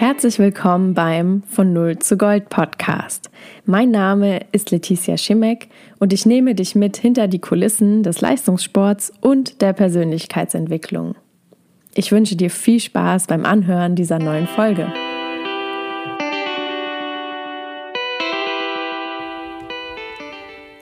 [0.00, 3.30] Herzlich willkommen beim Von Null zu Gold Podcast.
[3.66, 9.12] Mein Name ist Letizia Schimek und ich nehme dich mit hinter die Kulissen des Leistungssports
[9.20, 11.16] und der Persönlichkeitsentwicklung.
[11.94, 14.86] Ich wünsche dir viel Spaß beim Anhören dieser neuen Folge.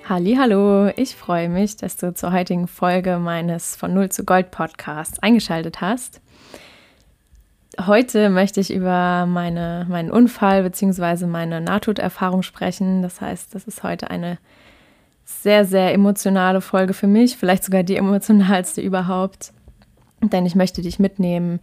[0.06, 5.18] Hallo, ich freue mich, dass du zur heutigen Folge meines Von Null zu Gold Podcasts
[5.20, 6.20] eingeschaltet hast.
[7.84, 11.26] Heute möchte ich über meine, meinen Unfall bzw.
[11.26, 13.02] meine Nahtoderfahrung sprechen.
[13.02, 14.38] Das heißt, das ist heute eine
[15.24, 19.52] sehr, sehr emotionale Folge für mich, vielleicht sogar die emotionalste überhaupt.
[20.22, 21.60] Denn ich möchte dich mitnehmen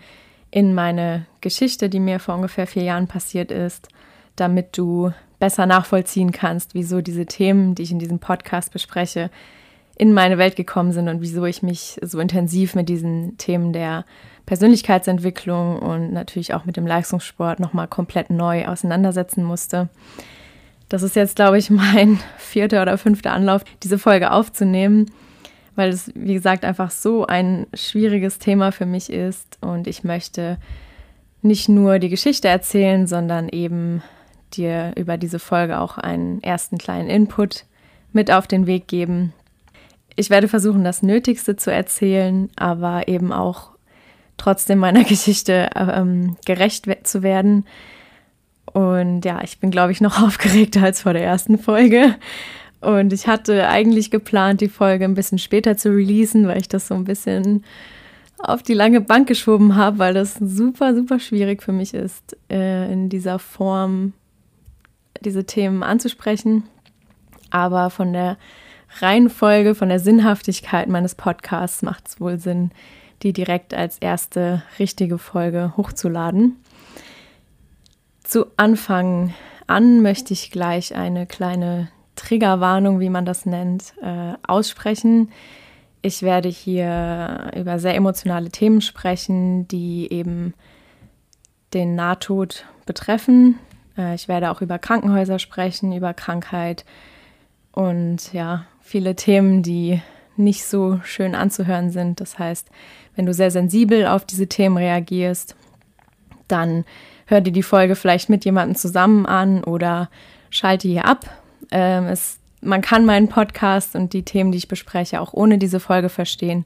[0.51, 3.87] in meine Geschichte, die mir vor ungefähr vier Jahren passiert ist,
[4.35, 9.31] damit du besser nachvollziehen kannst, wieso diese Themen, die ich in diesem Podcast bespreche,
[9.97, 14.05] in meine Welt gekommen sind und wieso ich mich so intensiv mit diesen Themen der
[14.45, 19.89] Persönlichkeitsentwicklung und natürlich auch mit dem Leistungssport nochmal komplett neu auseinandersetzen musste.
[20.89, 25.11] Das ist jetzt, glaube ich, mein vierter oder fünfter Anlauf, diese Folge aufzunehmen,
[25.75, 30.57] weil es, wie gesagt, einfach so ein schwieriges Thema für mich ist und ich möchte
[31.41, 34.01] nicht nur die Geschichte erzählen, sondern eben
[34.53, 37.65] dir über diese Folge auch einen ersten kleinen Input
[38.13, 39.33] mit auf den Weg geben.
[40.15, 43.72] Ich werde versuchen, das Nötigste zu erzählen, aber eben auch
[44.37, 47.65] trotzdem meiner Geschichte ähm, gerecht zu werden.
[48.65, 52.15] Und ja, ich bin, glaube ich, noch aufgeregter als vor der ersten Folge.
[52.81, 56.87] Und ich hatte eigentlich geplant, die Folge ein bisschen später zu releasen, weil ich das
[56.87, 57.63] so ein bisschen
[58.37, 62.91] auf die lange Bank geschoben habe, weil das super, super schwierig für mich ist, äh,
[62.91, 64.11] in dieser Form
[65.21, 66.63] diese Themen anzusprechen.
[67.51, 68.37] Aber von der
[68.99, 72.71] Reihenfolge, von der Sinnhaftigkeit meines Podcasts macht es wohl Sinn,
[73.23, 76.57] die direkt als erste richtige Folge hochzuladen.
[78.23, 79.33] Zu Anfang
[79.67, 85.31] an möchte ich gleich eine kleine Triggerwarnung, wie man das nennt, äh, aussprechen.
[86.01, 90.53] Ich werde hier über sehr emotionale Themen sprechen, die eben
[91.73, 93.57] den Nahtod betreffen.
[93.97, 96.85] Äh, ich werde auch über Krankenhäuser sprechen, über Krankheit
[97.71, 100.01] und ja, viele Themen, die
[100.35, 102.19] nicht so schön anzuhören sind.
[102.19, 102.69] Das heißt,
[103.15, 105.55] wenn du sehr sensibel auf diese Themen reagierst,
[106.47, 106.85] dann
[107.25, 110.09] hör dir die Folge vielleicht mit jemandem zusammen an oder
[110.49, 111.29] schalte hier ab.
[111.71, 115.79] Ähm, es, man kann meinen Podcast und die Themen, die ich bespreche, auch ohne diese
[115.79, 116.65] Folge verstehen.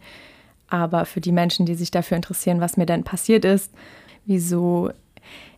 [0.70, 3.72] Aber für die Menschen, die sich dafür interessieren, was mir denn passiert ist,
[4.26, 4.92] wieso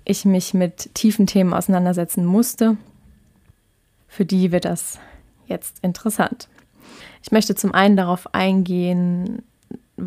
[0.06, 2.78] ich mich mit tiefen Themen auseinandersetzen musste,
[4.08, 5.00] für die wird das
[5.48, 6.48] jetzt interessant.
[7.24, 9.44] Ich möchte zum einen darauf eingehen,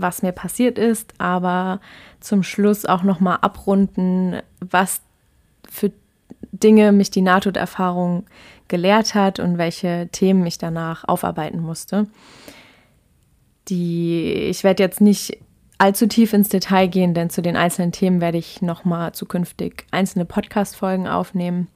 [0.00, 1.80] was mir passiert ist, aber
[2.20, 5.00] zum Schluss auch nochmal abrunden, was
[5.68, 5.92] für
[6.52, 8.24] Dinge mich die Nahtoderfahrung
[8.68, 12.06] gelehrt hat und welche Themen ich danach aufarbeiten musste.
[13.68, 15.38] Die, ich werde jetzt nicht
[15.78, 20.24] allzu tief ins Detail gehen, denn zu den einzelnen Themen werde ich nochmal zukünftig einzelne
[20.24, 21.68] Podcast-Folgen aufnehmen.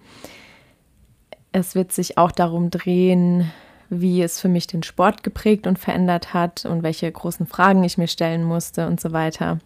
[1.53, 3.51] Es wird sich auch darum drehen,
[3.89, 7.99] wie es für mich den Sport geprägt und verändert hat und welche großen Fragen ich
[7.99, 9.59] mir stellen musste und so weiter.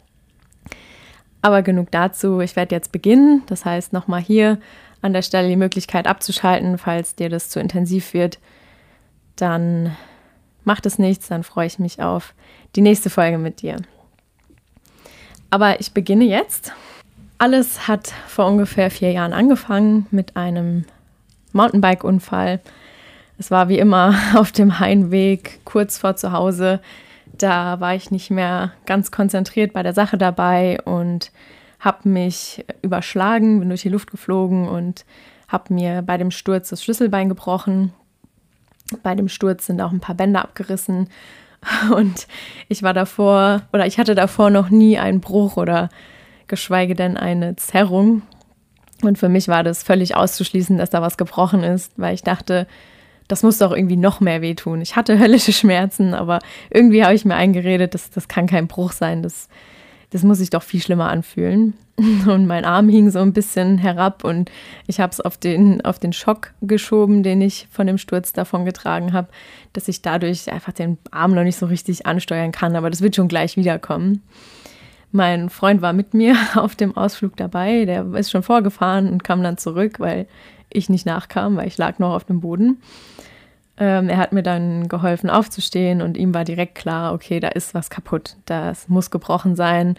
[1.42, 2.40] Aber genug dazu.
[2.40, 3.42] Ich werde jetzt beginnen.
[3.46, 4.58] Das heißt, nochmal hier
[5.02, 8.38] an der Stelle die Möglichkeit abzuschalten, falls dir das zu intensiv wird.
[9.36, 9.96] Dann
[10.64, 12.34] macht es nichts, dann freue ich mich auf
[12.76, 13.76] die nächste Folge mit dir.
[15.50, 16.72] Aber ich beginne jetzt.
[17.38, 20.84] Alles hat vor ungefähr vier Jahren angefangen mit einem
[21.52, 22.60] Mountainbike-Unfall
[23.40, 26.80] es war wie immer auf dem Heimweg kurz vor zu Hause.
[27.26, 31.32] Da war ich nicht mehr ganz konzentriert bei der Sache dabei und
[31.80, 35.06] habe mich überschlagen, bin durch die Luft geflogen und
[35.48, 37.94] habe mir bei dem Sturz das Schlüsselbein gebrochen.
[39.02, 41.08] Bei dem Sturz sind auch ein paar Bänder abgerissen
[41.94, 42.26] und
[42.68, 45.88] ich war davor oder ich hatte davor noch nie einen Bruch oder
[46.46, 48.20] geschweige denn eine Zerrung.
[49.02, 52.66] Und für mich war das völlig auszuschließen, dass da was gebrochen ist, weil ich dachte,
[53.30, 54.80] das muss doch irgendwie noch mehr wehtun.
[54.80, 56.40] Ich hatte höllische Schmerzen, aber
[56.70, 59.22] irgendwie habe ich mir eingeredet, das, das kann kein Bruch sein.
[59.22, 59.48] Das,
[60.10, 61.74] das muss sich doch viel schlimmer anfühlen.
[62.26, 64.50] Und mein Arm hing so ein bisschen herab und
[64.86, 68.64] ich habe es auf den, auf den Schock geschoben, den ich von dem Sturz davon
[68.64, 69.28] getragen habe,
[69.74, 72.74] dass ich dadurch einfach den Arm noch nicht so richtig ansteuern kann.
[72.74, 74.22] Aber das wird schon gleich wiederkommen.
[75.12, 77.84] Mein Freund war mit mir auf dem Ausflug dabei.
[77.84, 80.26] Der ist schon vorgefahren und kam dann zurück, weil
[80.72, 82.80] ich nicht nachkam, weil ich lag noch auf dem Boden.
[83.76, 87.74] Ähm, er hat mir dann geholfen aufzustehen und ihm war direkt klar, okay, da ist
[87.74, 89.96] was kaputt, das muss gebrochen sein.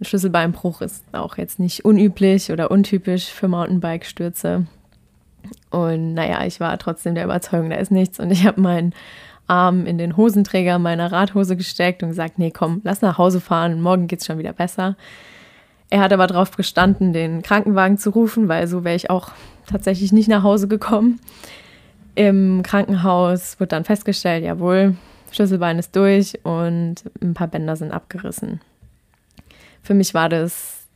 [0.00, 4.66] Ein Schlüsselbeinbruch ist auch jetzt nicht unüblich oder untypisch für Mountainbike-Stürze.
[5.70, 8.20] Und naja, ich war trotzdem der Überzeugung, da ist nichts.
[8.20, 8.92] Und ich habe meinen
[9.46, 13.80] Arm in den Hosenträger meiner Radhose gesteckt und gesagt, nee, komm, lass nach Hause fahren,
[13.80, 14.96] morgen geht es schon wieder besser.
[15.90, 19.30] Er hat aber darauf gestanden, den Krankenwagen zu rufen, weil so wäre ich auch
[19.66, 21.20] tatsächlich nicht nach Hause gekommen.
[22.14, 24.96] Im Krankenhaus wird dann festgestellt, jawohl,
[25.30, 28.60] Schlüsselbein ist durch und ein paar Bänder sind abgerissen.
[29.82, 30.86] Für mich war das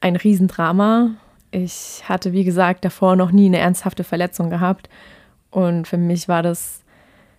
[0.00, 1.10] ein Riesendrama.
[1.50, 4.88] Ich hatte, wie gesagt, davor noch nie eine ernsthafte Verletzung gehabt.
[5.50, 6.82] Und für mich war das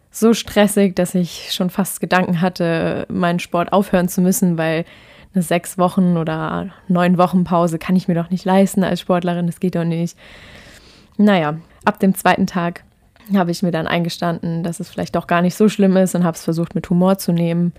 [0.10, 4.84] so stressig, dass ich schon fast Gedanken hatte, meinen Sport aufhören zu müssen, weil
[5.34, 9.48] eine sechs Wochen oder neun Wochen Pause kann ich mir doch nicht leisten als Sportlerin,
[9.48, 10.18] das geht doch nicht.
[11.18, 12.84] Naja, ab dem zweiten Tag
[13.34, 16.24] habe ich mir dann eingestanden, dass es vielleicht doch gar nicht so schlimm ist und
[16.24, 17.74] habe es versucht mit Humor zu nehmen.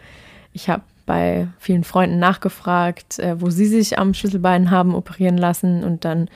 [0.52, 5.84] Ich habe bei vielen Freunden nachgefragt, äh, wo sie sich am Schlüsselbein haben operieren lassen
[5.84, 6.28] und dann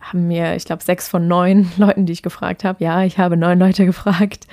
[0.00, 3.36] haben mir, ich glaube, sechs von neun Leuten, die ich gefragt habe, ja, ich habe
[3.36, 4.46] neun Leute gefragt,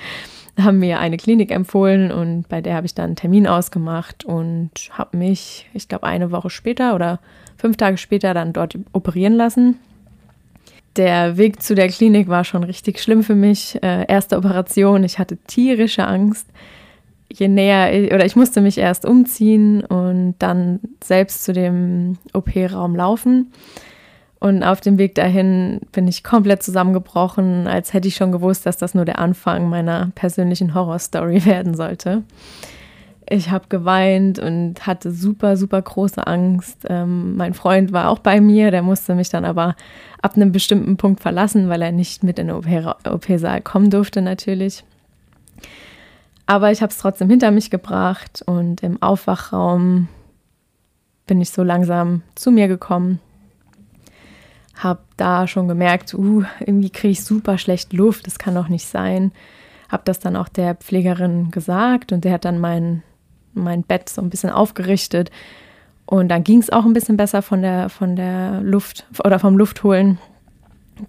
[0.58, 4.70] haben mir eine Klinik empfohlen und bei der habe ich dann einen Termin ausgemacht und
[4.90, 7.20] habe mich, ich glaube, eine Woche später oder
[7.56, 9.78] fünf Tage später dann dort operieren lassen.
[10.96, 13.80] Der Weg zu der Klinik war schon richtig schlimm für mich.
[13.82, 16.48] Äh, erste Operation, ich hatte tierische Angst.
[17.32, 22.96] Je näher, ich, oder ich musste mich erst umziehen und dann selbst zu dem OP-Raum
[22.96, 23.52] laufen.
[24.40, 28.76] Und auf dem Weg dahin bin ich komplett zusammengebrochen, als hätte ich schon gewusst, dass
[28.76, 32.22] das nur der Anfang meiner persönlichen Horrorstory werden sollte.
[33.30, 36.86] Ich habe geweint und hatte super, super große Angst.
[36.88, 39.76] Ähm, mein Freund war auch bei mir, der musste mich dann aber
[40.22, 44.84] ab einem bestimmten Punkt verlassen, weil er nicht mit in den OP-Saal kommen durfte natürlich.
[46.46, 50.08] Aber ich habe es trotzdem hinter mich gebracht und im Aufwachraum
[51.26, 53.20] bin ich so langsam zu mir gekommen
[54.78, 58.86] habe da schon gemerkt, uh, irgendwie kriege ich super schlecht Luft, das kann doch nicht
[58.86, 59.32] sein.
[59.88, 63.02] Habe das dann auch der Pflegerin gesagt und der hat dann mein,
[63.54, 65.30] mein Bett so ein bisschen aufgerichtet.
[66.06, 69.58] Und dann ging es auch ein bisschen besser von der, von der Luft oder vom
[69.58, 70.18] Luftholen.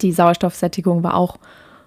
[0.01, 1.38] Die Sauerstoffsättigung war auch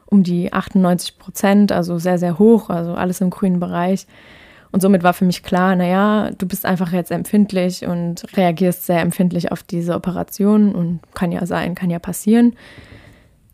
[0.07, 4.07] um die 98 Prozent, also sehr, sehr hoch, also alles im grünen Bereich.
[4.73, 9.01] Und somit war für mich klar, naja, du bist einfach jetzt empfindlich und reagierst sehr
[9.01, 12.57] empfindlich auf diese Operation und kann ja sein, kann ja passieren.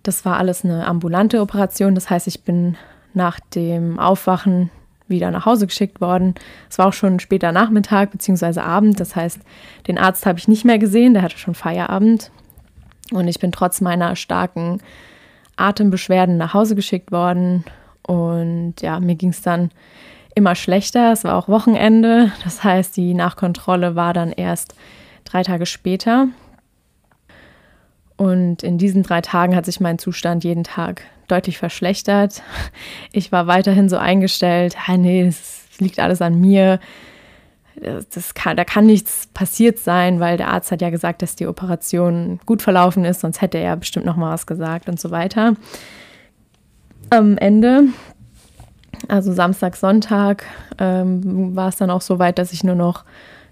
[0.05, 2.77] Das war alles eine ambulante Operation, das heißt, ich bin
[3.15, 4.71] nach dem Aufwachen
[5.09, 6.35] wieder nach Hause geschickt worden.
[6.71, 8.61] Es war auch schon später Nachmittag bzw.
[8.61, 9.41] Abend, das heißt,
[9.89, 12.31] den Arzt habe ich nicht mehr gesehen, der hatte schon Feierabend.
[13.11, 14.81] Und ich bin trotz meiner starken
[15.57, 17.65] Atembeschwerden nach Hause geschickt worden.
[18.03, 19.71] Und ja, mir ging es dann
[20.39, 21.13] immer schlechter.
[21.13, 22.33] Es war auch Wochenende.
[22.45, 24.75] Das heißt, die Nachkontrolle war dann erst
[25.25, 26.29] drei Tage später.
[28.17, 32.43] Und in diesen drei Tagen hat sich mein Zustand jeden Tag deutlich verschlechtert.
[33.13, 36.81] Ich war weiterhin so eingestellt, ah, nee, es liegt alles an mir.
[37.77, 41.47] Das kann, da kann nichts passiert sein, weil der Arzt hat ja gesagt, dass die
[41.47, 45.55] Operation gut verlaufen ist, sonst hätte er bestimmt noch mal was gesagt und so weiter.
[47.11, 47.85] Am Ende
[49.07, 50.45] also Samstag, Sonntag
[50.79, 53.05] ähm, war es dann auch so weit, dass ich nur noch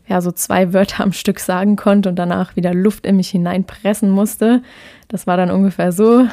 [0.09, 4.09] ja, so zwei Wörter am Stück sagen konnte und danach wieder Luft in mich hineinpressen
[4.11, 4.63] musste.
[5.09, 6.27] Das war dann ungefähr so.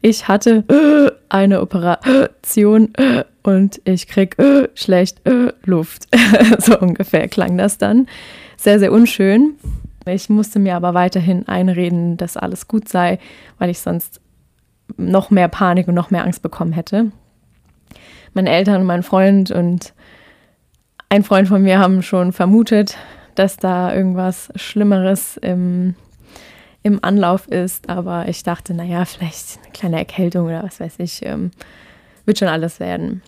[0.00, 5.20] Ich hatte äh, eine Operation äh, und ich krieg äh, schlecht
[5.64, 6.06] Luft.
[6.58, 8.06] so ungefähr klang das dann.
[8.56, 9.54] Sehr, sehr unschön.
[10.06, 13.18] Ich musste mir aber weiterhin einreden, dass alles gut sei,
[13.58, 14.20] weil ich sonst
[14.96, 17.10] noch mehr Panik und noch mehr Angst bekommen hätte
[18.34, 19.94] meine Eltern und mein Freund und
[21.08, 22.96] ein Freund von mir haben schon vermutet,
[23.34, 25.94] dass da irgendwas Schlimmeres im,
[26.82, 27.88] im Anlauf ist.
[27.88, 31.50] Aber ich dachte, naja, vielleicht eine kleine Erkältung oder was weiß ich, ähm,
[32.24, 33.22] wird schon alles werden.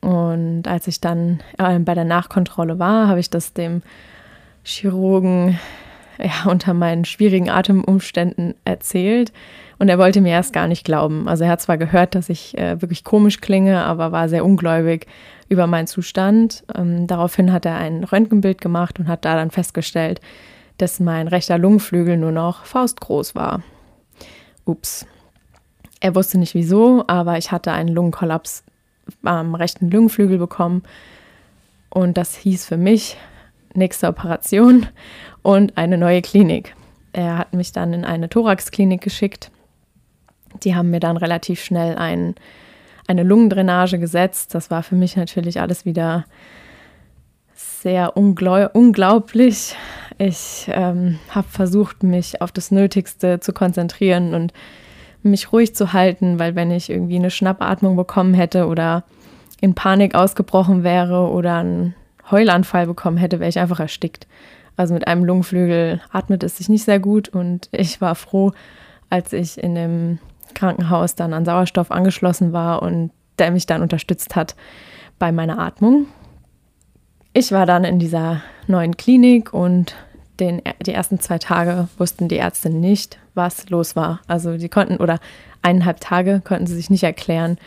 [0.00, 3.82] Und als ich dann äh, bei der Nachkontrolle war, habe ich das dem
[4.64, 5.58] Chirurgen
[6.44, 9.32] ja, unter meinen schwierigen Atemumständen erzählt.
[9.78, 11.28] Und er wollte mir erst gar nicht glauben.
[11.28, 15.06] Also er hat zwar gehört, dass ich äh, wirklich komisch klinge, aber war sehr ungläubig
[15.48, 16.64] über meinen Zustand.
[16.74, 20.20] Ähm, daraufhin hat er ein Röntgenbild gemacht und hat da dann festgestellt,
[20.78, 23.62] dass mein rechter Lungenflügel nur noch faustgroß war.
[24.64, 25.06] Ups.
[26.00, 28.64] Er wusste nicht wieso, aber ich hatte einen Lungenkollaps
[29.24, 30.82] am rechten Lungenflügel bekommen.
[31.90, 33.16] Und das hieß für mich
[33.74, 34.86] nächste Operation
[35.42, 36.74] und eine neue Klinik.
[37.12, 39.50] Er hat mich dann in eine Thoraxklinik geschickt
[40.60, 42.34] die haben mir dann relativ schnell ein,
[43.06, 44.54] eine Lungendrainage gesetzt.
[44.54, 46.24] Das war für mich natürlich alles wieder
[47.64, 49.76] sehr unglaublich.
[50.18, 54.52] Ich ähm, habe versucht, mich auf das Nötigste zu konzentrieren und
[55.22, 59.04] mich ruhig zu halten, weil wenn ich irgendwie eine Schnappatmung bekommen hätte oder
[59.60, 61.94] in Panik ausgebrochen wäre oder einen
[62.32, 64.26] Heulanfall bekommen hätte, wäre ich einfach erstickt.
[64.76, 68.52] Also mit einem Lungenflügel atmet es sich nicht sehr gut und ich war froh,
[69.10, 70.18] als ich in dem
[70.54, 74.56] Krankenhaus dann an Sauerstoff angeschlossen war und der mich dann unterstützt hat
[75.18, 76.06] bei meiner Atmung.
[77.34, 79.94] Ich war dann in dieser neuen Klinik und
[80.40, 84.20] den, die ersten zwei Tage wussten die Ärzte nicht, was los war.
[84.26, 85.18] Also die konnten, oder
[85.62, 87.58] eineinhalb Tage konnten sie sich nicht erklären,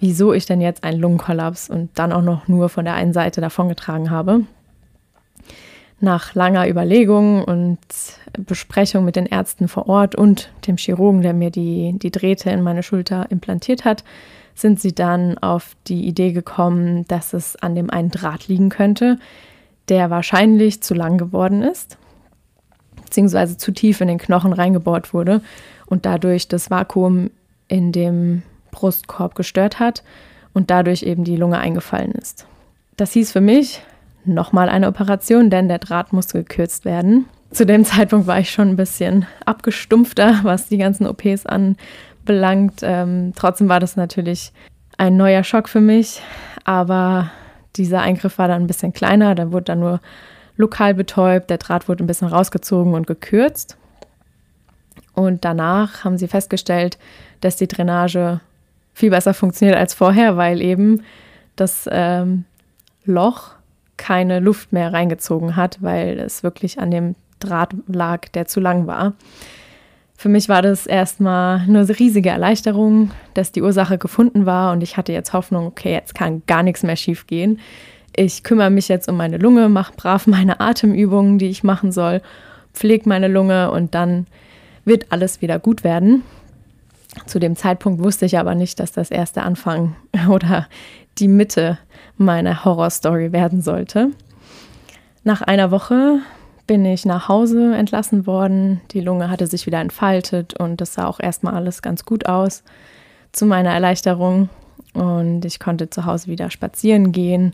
[0.00, 3.40] wieso ich denn jetzt einen Lungenkollaps und dann auch noch nur von der einen Seite
[3.40, 4.42] davongetragen habe.
[6.00, 7.78] Nach langer Überlegung und
[8.38, 12.62] Besprechung mit den Ärzten vor Ort und dem Chirurgen, der mir die, die Drähte in
[12.62, 14.04] meine Schulter implantiert hat,
[14.54, 19.18] sind sie dann auf die Idee gekommen, dass es an dem einen Draht liegen könnte,
[19.88, 21.98] der wahrscheinlich zu lang geworden ist,
[23.02, 25.40] beziehungsweise zu tief in den Knochen reingebohrt wurde
[25.86, 27.30] und dadurch das Vakuum
[27.68, 28.42] in dem
[28.74, 30.02] Brustkorb gestört hat
[30.52, 32.46] und dadurch eben die Lunge eingefallen ist.
[32.96, 33.82] Das hieß für mich
[34.24, 37.26] nochmal eine Operation, denn der Draht musste gekürzt werden.
[37.50, 42.80] Zu dem Zeitpunkt war ich schon ein bisschen abgestumpfter, was die ganzen OPs anbelangt.
[42.82, 44.52] Ähm, trotzdem war das natürlich
[44.98, 46.20] ein neuer Schock für mich,
[46.64, 47.30] aber
[47.76, 50.00] dieser Eingriff war dann ein bisschen kleiner, da wurde dann nur
[50.56, 53.76] lokal betäubt, der Draht wurde ein bisschen rausgezogen und gekürzt.
[55.14, 56.98] Und danach haben sie festgestellt,
[57.40, 58.40] dass die Drainage
[58.94, 61.02] viel besser funktioniert als vorher, weil eben
[61.56, 62.44] das ähm,
[63.04, 63.50] Loch
[63.96, 68.86] keine Luft mehr reingezogen hat, weil es wirklich an dem Draht lag, der zu lang
[68.86, 69.12] war.
[70.16, 74.96] Für mich war das erstmal eine riesige Erleichterung, dass die Ursache gefunden war und ich
[74.96, 77.58] hatte jetzt Hoffnung, okay, jetzt kann gar nichts mehr schief gehen.
[78.16, 82.22] Ich kümmere mich jetzt um meine Lunge, mache brav meine Atemübungen, die ich machen soll,
[82.72, 84.26] pflege meine Lunge und dann
[84.84, 86.22] wird alles wieder gut werden.
[87.26, 89.96] Zu dem Zeitpunkt wusste ich aber nicht, dass das erste Anfang
[90.28, 90.68] oder
[91.18, 91.78] die Mitte
[92.16, 94.10] meiner Horrorstory werden sollte.
[95.22, 96.18] Nach einer Woche
[96.66, 98.80] bin ich nach Hause entlassen worden.
[98.90, 102.62] Die Lunge hatte sich wieder entfaltet und das sah auch erstmal alles ganz gut aus
[103.32, 104.48] zu meiner Erleichterung.
[104.92, 107.52] Und ich konnte zu Hause wieder spazieren gehen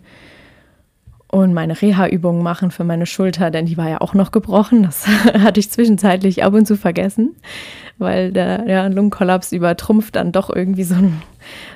[1.30, 4.82] und meine Reha-Übungen machen für meine Schulter, denn die war ja auch noch gebrochen.
[4.82, 7.36] Das hatte ich zwischenzeitlich ab und zu vergessen,
[7.98, 11.22] weil der ja, Lungenkollaps übertrumpft dann doch irgendwie so einen,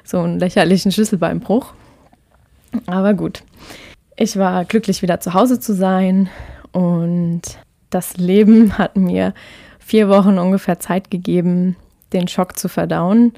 [0.02, 1.72] so einen lächerlichen Schlüsselbeinbruch.
[2.86, 3.44] Aber gut,
[4.16, 6.28] ich war glücklich wieder zu Hause zu sein
[6.72, 7.42] und
[7.90, 9.34] das Leben hat mir
[9.78, 11.76] vier Wochen ungefähr Zeit gegeben,
[12.12, 13.32] den Schock zu verdauen.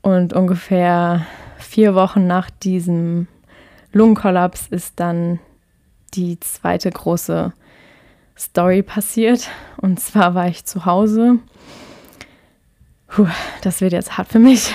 [0.00, 1.26] Und ungefähr
[1.58, 3.26] vier Wochen nach diesem
[3.94, 5.38] Lungenkollaps ist dann
[6.14, 7.52] die zweite große
[8.36, 9.48] Story passiert.
[9.76, 11.38] Und zwar war ich zu Hause.
[13.06, 13.28] Puh,
[13.62, 14.74] das wird jetzt hart für mich.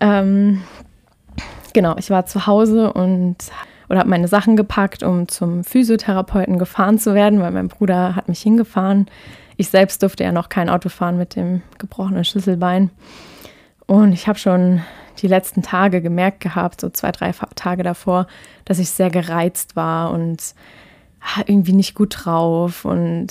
[0.00, 0.62] Ähm,
[1.72, 3.36] genau, ich war zu Hause und
[3.88, 8.28] oder habe meine Sachen gepackt, um zum Physiotherapeuten gefahren zu werden, weil mein Bruder hat
[8.28, 9.06] mich hingefahren.
[9.58, 12.90] Ich selbst durfte ja noch kein Auto fahren mit dem gebrochenen Schlüsselbein.
[13.86, 14.80] Und ich habe schon
[15.18, 18.26] die letzten Tage gemerkt gehabt, so zwei, drei Tage davor,
[18.64, 20.54] dass ich sehr gereizt war und
[21.46, 23.28] irgendwie nicht gut drauf und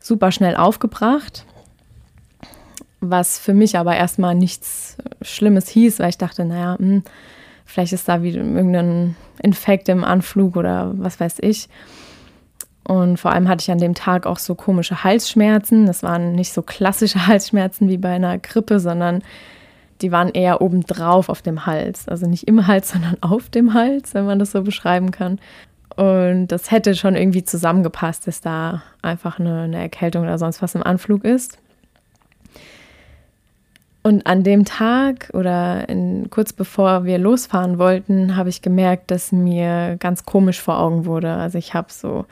[0.00, 1.44] super schnell aufgebracht.
[3.00, 7.02] Was für mich aber erstmal nichts Schlimmes hieß, weil ich dachte, naja, mh, hm,
[7.68, 11.68] Vielleicht ist da wieder irgendein Infekt im Anflug oder was weiß ich.
[12.88, 15.84] Und vor allem hatte ich an dem Tag auch so komische Halsschmerzen.
[15.84, 19.22] Das waren nicht so klassische Halsschmerzen wie bei einer Grippe, sondern
[20.00, 22.08] die waren eher obendrauf auf dem Hals.
[22.08, 25.38] Also nicht im Hals, sondern auf dem Hals, wenn man das so beschreiben kann.
[25.96, 30.74] Und das hätte schon irgendwie zusammengepasst, dass da einfach eine, eine Erkältung oder sonst was
[30.74, 31.58] im Anflug ist.
[34.02, 39.30] Und an dem Tag oder in, kurz bevor wir losfahren wollten, habe ich gemerkt, dass
[39.30, 41.34] mir ganz komisch vor Augen wurde.
[41.34, 42.24] Also ich habe so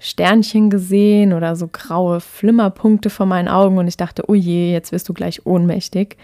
[0.00, 4.92] Sternchen gesehen oder so graue Flimmerpunkte vor meinen Augen und ich dachte, oh je, jetzt
[4.92, 6.16] wirst du gleich ohnmächtig.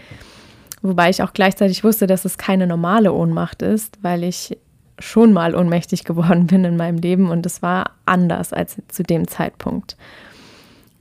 [0.81, 4.57] Wobei ich auch gleichzeitig wusste, dass es keine normale Ohnmacht ist, weil ich
[4.99, 9.27] schon mal ohnmächtig geworden bin in meinem Leben und es war anders als zu dem
[9.27, 9.97] Zeitpunkt.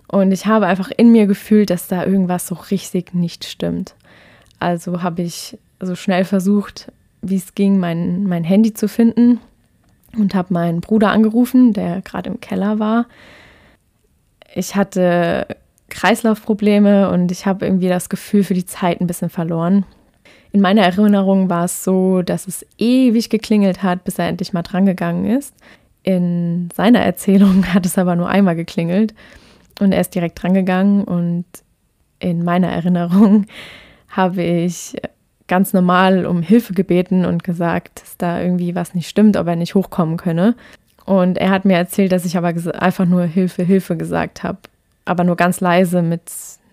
[0.08, 3.94] Und ich habe einfach in mir gefühlt, dass da irgendwas so richtig nicht stimmt.
[4.60, 9.40] Also habe ich so schnell versucht, wie es ging, mein, mein Handy zu finden
[10.16, 13.06] und habe meinen Bruder angerufen, der gerade im Keller war.
[14.54, 15.46] Ich hatte
[15.88, 19.84] Kreislaufprobleme und ich habe irgendwie das Gefühl für die Zeit ein bisschen verloren.
[20.52, 24.62] In meiner Erinnerung war es so, dass es ewig geklingelt hat, bis er endlich mal
[24.62, 25.54] drangegangen ist.
[26.04, 29.14] In seiner Erzählung hat es aber nur einmal geklingelt
[29.80, 31.44] und er ist direkt drangegangen und
[32.20, 33.46] in meiner Erinnerung
[34.08, 34.96] habe ich
[35.46, 39.56] ganz normal um Hilfe gebeten und gesagt, dass da irgendwie was nicht stimmt, ob er
[39.56, 40.54] nicht hochkommen könne.
[41.04, 44.58] Und er hat mir erzählt, dass ich aber einfach nur Hilfe, Hilfe gesagt habe,
[45.04, 46.22] aber nur ganz leise mit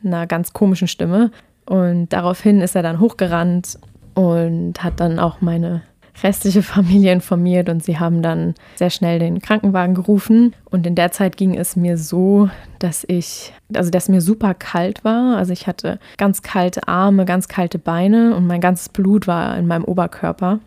[0.03, 1.31] einer ganz komischen Stimme.
[1.65, 3.77] Und daraufhin ist er dann hochgerannt
[4.13, 5.83] und hat dann auch meine
[6.23, 10.53] restliche Familie informiert und sie haben dann sehr schnell den Krankenwagen gerufen.
[10.69, 12.49] Und in der Zeit ging es mir so,
[12.79, 15.37] dass ich, also dass mir super kalt war.
[15.37, 19.67] Also ich hatte ganz kalte Arme, ganz kalte Beine und mein ganzes Blut war in
[19.67, 20.59] meinem Oberkörper.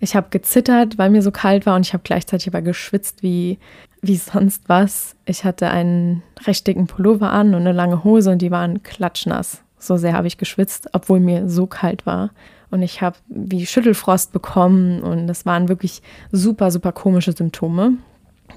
[0.00, 3.58] Ich habe gezittert, weil mir so kalt war und ich habe gleichzeitig aber geschwitzt wie,
[4.02, 5.16] wie sonst was.
[5.24, 9.62] Ich hatte einen recht dicken Pullover an und eine lange Hose und die waren klatschnass.
[9.78, 12.30] So sehr habe ich geschwitzt, obwohl mir so kalt war.
[12.74, 16.02] Und ich habe wie Schüttelfrost bekommen und das waren wirklich
[16.32, 17.98] super, super komische Symptome.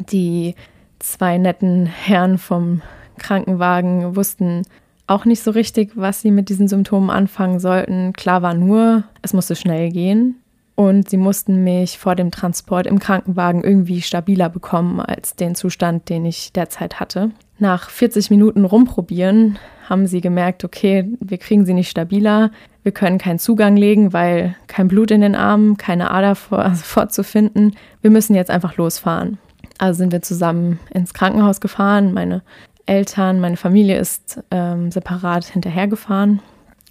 [0.09, 0.55] Die
[0.97, 2.81] zwei netten Herren vom
[3.19, 4.63] Krankenwagen wussten
[5.05, 8.11] auch nicht so richtig, was sie mit diesen Symptomen anfangen sollten.
[8.13, 10.37] Klar war nur, es musste schnell gehen.
[10.73, 16.09] Und sie mussten mich vor dem Transport im Krankenwagen irgendwie stabiler bekommen als den Zustand,
[16.09, 17.29] den ich derzeit hatte.
[17.59, 22.49] Nach 40 Minuten rumprobieren haben sie gemerkt, okay, wir kriegen sie nicht stabiler,
[22.87, 27.75] wir können keinen Zugang legen, weil kein Blut in den Armen, keine Ader vor, vorzufinden.
[28.01, 29.39] Wir müssen jetzt einfach losfahren.
[29.77, 32.13] Also sind wir zusammen ins Krankenhaus gefahren.
[32.13, 32.43] Meine
[32.85, 36.39] Eltern, meine Familie ist ähm, separat hinterhergefahren.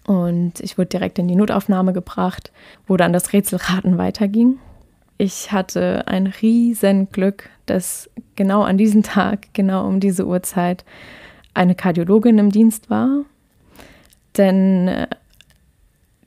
[0.06, 2.52] Und ich wurde direkt in die Notaufnahme gebracht,
[2.86, 4.58] wo dann das Rätselraten weiterging.
[5.16, 10.84] Ich hatte ein riesen Glück, dass genau an diesem Tag, genau um diese Uhrzeit,
[11.54, 13.22] eine Kardiologin im Dienst war.
[14.36, 15.06] Denn äh,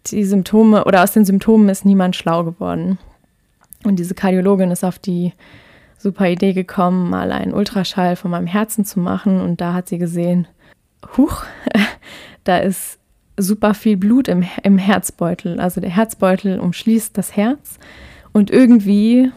[0.07, 2.97] die Symptome oder aus den Symptomen ist niemand schlau geworden.
[3.83, 5.33] Und diese Kardiologin ist auf die
[5.97, 9.41] super Idee gekommen, mal einen Ultraschall von meinem Herzen zu machen.
[9.41, 10.47] Und da hat sie gesehen,
[11.17, 11.43] huch,
[12.43, 12.99] da ist
[13.37, 15.59] super viel Blut im, im Herzbeutel.
[15.59, 17.79] Also der Herzbeutel umschließt das Herz.
[18.31, 19.31] Und irgendwie,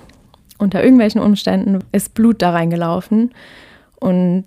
[0.58, 3.32] unter irgendwelchen Umständen, ist Blut da reingelaufen.
[4.00, 4.44] Und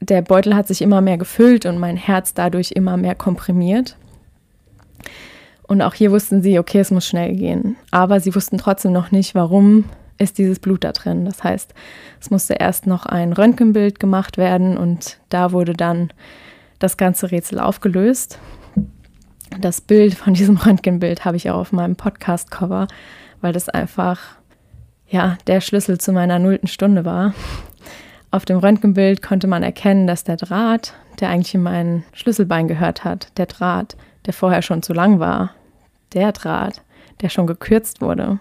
[0.00, 3.96] der Beutel hat sich immer mehr gefüllt und mein Herz dadurch immer mehr komprimiert.
[5.62, 7.76] Und auch hier wussten sie, okay, es muss schnell gehen.
[7.90, 9.84] Aber sie wussten trotzdem noch nicht, warum
[10.18, 11.24] ist dieses Blut da drin.
[11.24, 11.74] Das heißt,
[12.20, 16.12] es musste erst noch ein Röntgenbild gemacht werden und da wurde dann
[16.78, 18.38] das ganze Rätsel aufgelöst.
[19.60, 22.88] Das Bild von diesem Röntgenbild habe ich auch auf meinem Podcast-Cover,
[23.40, 24.20] weil das einfach
[25.08, 27.34] ja der Schlüssel zu meiner nullten Stunde war.
[28.30, 33.04] Auf dem Röntgenbild konnte man erkennen, dass der Draht, der eigentlich in mein Schlüsselbein gehört
[33.04, 33.96] hat, der Draht,
[34.26, 35.50] der vorher schon zu lang war,
[36.12, 36.82] der Draht,
[37.20, 38.38] der schon gekürzt wurde,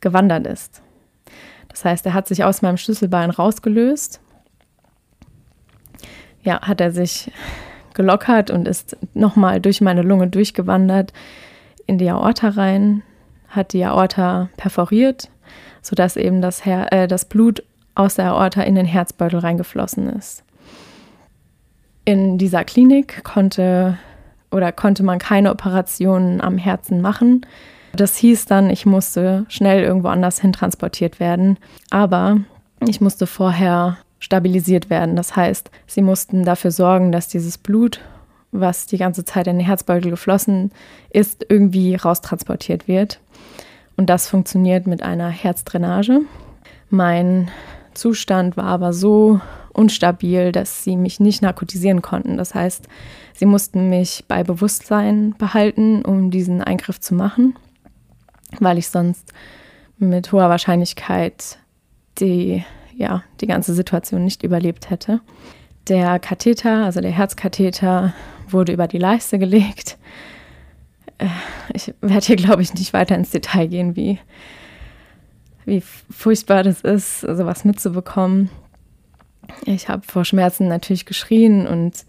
[0.00, 0.82] gewandert ist.
[1.68, 4.20] Das heißt, er hat sich aus meinem Schlüsselbein rausgelöst.
[6.42, 7.30] Ja, hat er sich
[7.94, 11.12] gelockert und ist nochmal durch meine Lunge durchgewandert
[11.86, 13.02] in die Aorta rein,
[13.48, 15.30] hat die Aorta perforiert,
[15.82, 17.62] sodass eben das, Her äh, das Blut
[17.94, 20.44] aus der Aorta in den Herzbeutel reingeflossen ist.
[22.04, 23.98] In dieser Klinik konnte
[24.56, 27.44] oder konnte man keine Operationen am Herzen machen.
[27.94, 31.58] Das hieß dann, ich musste schnell irgendwo anders hin transportiert werden.
[31.90, 32.38] Aber
[32.86, 35.16] ich musste vorher stabilisiert werden.
[35.16, 38.00] Das heißt, sie mussten dafür sorgen, dass dieses Blut,
[38.52, 40.72] was die ganze Zeit in den Herzbeutel geflossen
[41.10, 43.20] ist, irgendwie raustransportiert wird.
[43.96, 46.20] Und das funktioniert mit einer Herzdrainage.
[46.90, 47.50] Mein
[47.94, 49.40] Zustand war aber so
[49.72, 52.36] unstabil, dass sie mich nicht narkotisieren konnten.
[52.36, 52.88] Das heißt,
[53.36, 57.54] sie mussten mich bei Bewusstsein behalten, um diesen Eingriff zu machen,
[58.58, 59.32] weil ich sonst
[59.98, 61.58] mit hoher Wahrscheinlichkeit
[62.18, 65.20] die, ja, die ganze Situation nicht überlebt hätte.
[65.88, 68.14] Der Katheter, also der Herzkatheter,
[68.48, 69.98] wurde über die Leiste gelegt.
[71.18, 71.28] Äh,
[71.74, 74.18] ich werde hier, glaube ich, nicht weiter ins Detail gehen, wie,
[75.64, 78.50] wie furchtbar das ist, sowas mitzubekommen.
[79.64, 82.04] Ich habe vor Schmerzen natürlich geschrien und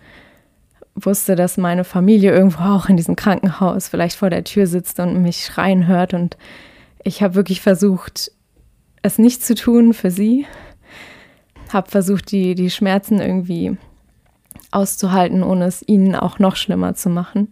[1.06, 5.22] wusste, dass meine Familie irgendwo auch in diesem Krankenhaus vielleicht vor der Tür sitzt und
[5.22, 6.14] mich schreien hört.
[6.14, 6.38] Und
[7.04, 8.32] ich habe wirklich versucht,
[9.04, 10.46] es nicht zu tun für sie.
[11.72, 13.78] Habe versucht, die, die Schmerzen irgendwie
[14.72, 17.50] auszuhalten, ohne es ihnen auch noch schlimmer zu machen.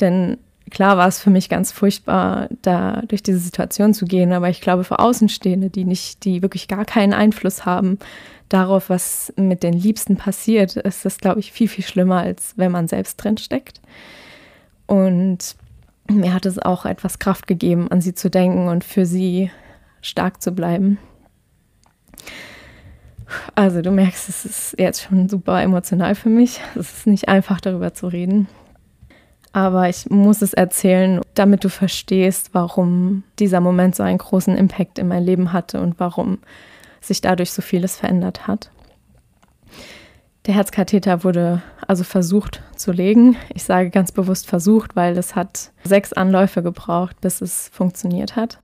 [0.00, 0.38] Denn
[0.70, 4.60] klar war es für mich ganz furchtbar, da durch diese Situation zu gehen, aber ich
[4.60, 7.98] glaube, für Außenstehende, die nicht, die wirklich gar keinen Einfluss haben,
[8.48, 12.72] darauf, was mit den Liebsten passiert, ist das, glaube ich, viel, viel schlimmer, als wenn
[12.72, 13.80] man selbst drin steckt.
[14.86, 15.56] Und
[16.10, 19.50] mir hat es auch etwas Kraft gegeben, an sie zu denken und für sie
[20.02, 20.98] stark zu bleiben.
[23.54, 26.60] Also du merkst, es ist jetzt schon super emotional für mich.
[26.74, 28.48] Es ist nicht einfach darüber zu reden.
[29.54, 34.98] Aber ich muss es erzählen, damit du verstehst, warum dieser Moment so einen großen Impact
[34.98, 36.38] in mein Leben hatte und warum
[37.00, 38.72] sich dadurch so vieles verändert hat.
[40.46, 43.36] Der Herzkatheter wurde also versucht zu legen.
[43.54, 48.58] Ich sage ganz bewusst versucht, weil es hat sechs Anläufe gebraucht, bis es funktioniert hat.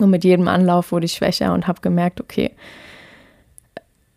[0.00, 2.50] Und mit jedem Anlauf wurde ich schwächer und habe gemerkt, okay,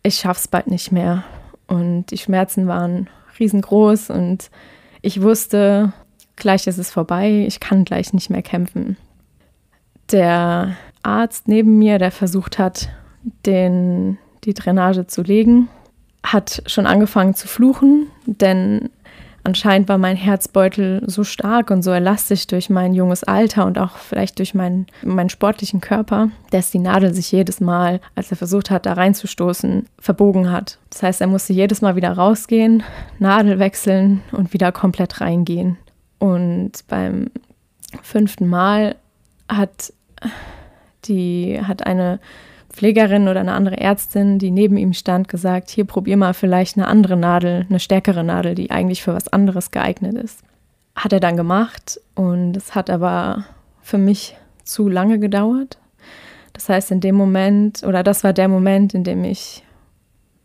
[0.01, 1.23] ich schaff's bald nicht mehr.
[1.67, 4.49] Und die Schmerzen waren riesengroß und
[5.01, 5.93] ich wusste,
[6.39, 8.97] gleich ist es vorbei, ich kann gleich nicht mehr kämpfen.
[10.11, 12.89] Der Arzt neben mir, der versucht hat,
[13.45, 15.69] den, die Drainage zu legen,
[16.23, 18.89] hat schon angefangen zu fluchen, denn
[19.43, 23.97] anscheinend war mein Herzbeutel so stark und so elastisch durch mein junges Alter und auch
[23.97, 28.69] vielleicht durch meinen, meinen sportlichen Körper, dass die Nadel sich jedes Mal, als er versucht
[28.69, 30.77] hat, da reinzustoßen, verbogen hat.
[30.89, 32.83] Das heißt, er musste jedes Mal wieder rausgehen,
[33.17, 35.77] Nadel wechseln und wieder komplett reingehen.
[36.19, 37.31] Und beim
[38.03, 38.95] fünften Mal
[39.47, 39.93] hat
[41.05, 42.19] die hat eine
[42.69, 46.87] Pflegerin oder eine andere Ärztin, die neben ihm stand, gesagt, hier probier mal vielleicht eine
[46.87, 50.43] andere Nadel, eine stärkere Nadel, die eigentlich für was anderes geeignet ist.
[50.95, 53.45] Hat er dann gemacht und es hat aber
[53.81, 55.77] für mich zu lange gedauert.
[56.53, 59.63] Das heißt, in dem Moment, oder das war der Moment, in dem ich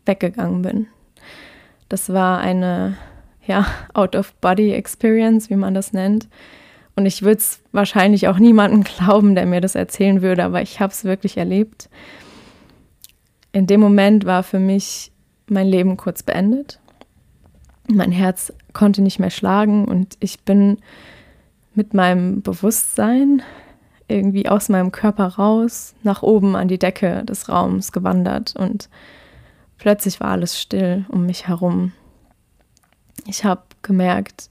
[0.06, 0.86] weggegangen bin.
[1.88, 2.96] Das war eine,
[3.46, 6.28] ja, Out-of-Body-Experience, wie man das nennt.
[6.96, 10.80] Und ich würde es wahrscheinlich auch niemandem glauben, der mir das erzählen würde, aber ich
[10.80, 11.88] habe es wirklich erlebt.
[13.52, 15.12] In dem Moment war für mich
[15.48, 16.80] mein Leben kurz beendet.
[17.86, 20.78] Mein Herz konnte nicht mehr schlagen und ich bin
[21.74, 23.42] mit meinem Bewusstsein
[24.08, 28.88] irgendwie aus meinem Körper raus, nach oben an die Decke des Raums gewandert und
[29.78, 31.92] plötzlich war alles still um mich herum.
[33.26, 34.50] Ich habe gemerkt,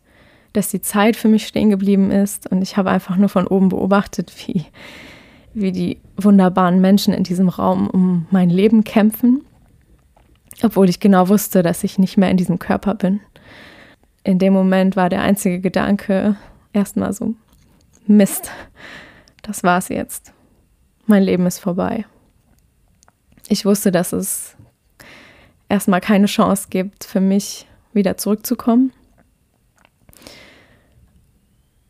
[0.53, 3.69] dass die Zeit für mich stehen geblieben ist und ich habe einfach nur von oben
[3.69, 4.65] beobachtet, wie,
[5.53, 9.43] wie die wunderbaren Menschen in diesem Raum um mein Leben kämpfen,
[10.61, 13.19] obwohl ich genau wusste, dass ich nicht mehr in diesem Körper bin.
[14.23, 16.37] In dem Moment war der einzige Gedanke
[16.71, 17.33] erstmal so,
[18.05, 18.51] Mist,
[19.41, 20.33] das war's jetzt.
[21.05, 22.05] Mein Leben ist vorbei.
[23.49, 24.55] Ich wusste, dass es
[25.67, 28.91] erstmal keine Chance gibt, für mich wieder zurückzukommen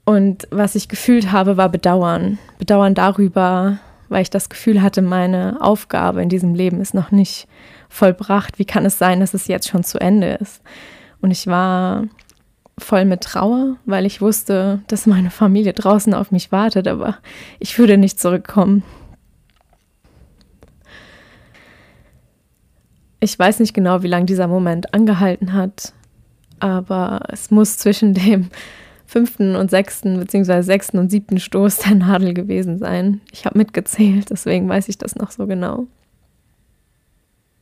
[0.05, 2.37] und was ich gefühlt habe, war Bedauern.
[2.57, 7.47] Bedauern darüber, weil ich das Gefühl hatte, meine Aufgabe in diesem Leben ist noch nicht
[7.89, 8.59] vollbracht.
[8.59, 10.61] Wie kann es sein, dass es jetzt schon zu Ende ist?
[11.21, 12.03] Und ich war
[12.77, 17.17] voll mit Trauer, weil ich wusste, dass meine Familie draußen auf mich wartet, aber
[17.59, 18.83] ich würde nicht zurückkommen.
[23.23, 25.93] Ich weiß nicht genau, wie lange dieser Moment angehalten hat,
[26.59, 28.49] aber es muss zwischen dem
[29.05, 33.21] fünften und sechsten, beziehungsweise sechsten und siebten Stoß der Nadel gewesen sein.
[33.31, 35.87] Ich habe mitgezählt, deswegen weiß ich das noch so genau.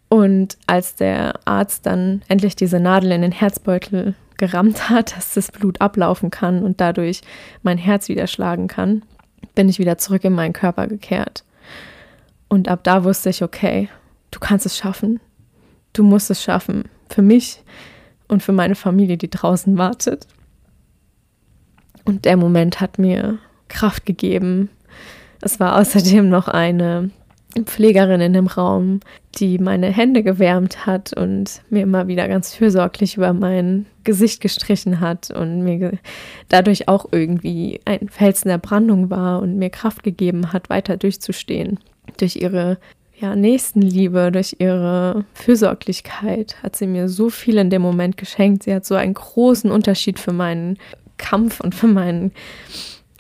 [0.10, 5.52] Und als der Arzt dann endlich diese Nadel in den Herzbeutel gerammt hat, dass das
[5.52, 7.22] Blut ablaufen kann und dadurch
[7.62, 9.04] mein Herz wieder schlagen kann,
[9.54, 11.44] bin ich wieder zurück in meinen Körper gekehrt.
[12.48, 13.90] Und ab da wusste ich, okay,
[14.32, 15.20] du kannst es schaffen.
[15.94, 16.86] Du musst es schaffen.
[17.10, 17.62] Für mich
[18.28, 20.28] und für meine Familie, die draußen wartet.
[22.06, 24.70] Und der Moment hat mir Kraft gegeben.
[25.42, 27.12] Es war außerdem noch eine
[27.66, 29.02] Pflegerin in dem Raum,
[29.36, 35.02] die meine Hände gewärmt hat und mir immer wieder ganz fürsorglich über mein Gesicht gestrichen
[35.02, 35.98] hat und mir
[36.48, 41.80] dadurch auch irgendwie ein Felsen der Brandung war und mir Kraft gegeben hat, weiter durchzustehen.
[42.18, 42.78] Durch ihre
[43.22, 48.64] ja, Nächstenliebe, durch ihre Fürsorglichkeit hat sie mir so viel in dem Moment geschenkt.
[48.64, 50.78] Sie hat so einen großen Unterschied für meinen
[51.18, 52.32] Kampf und für meinen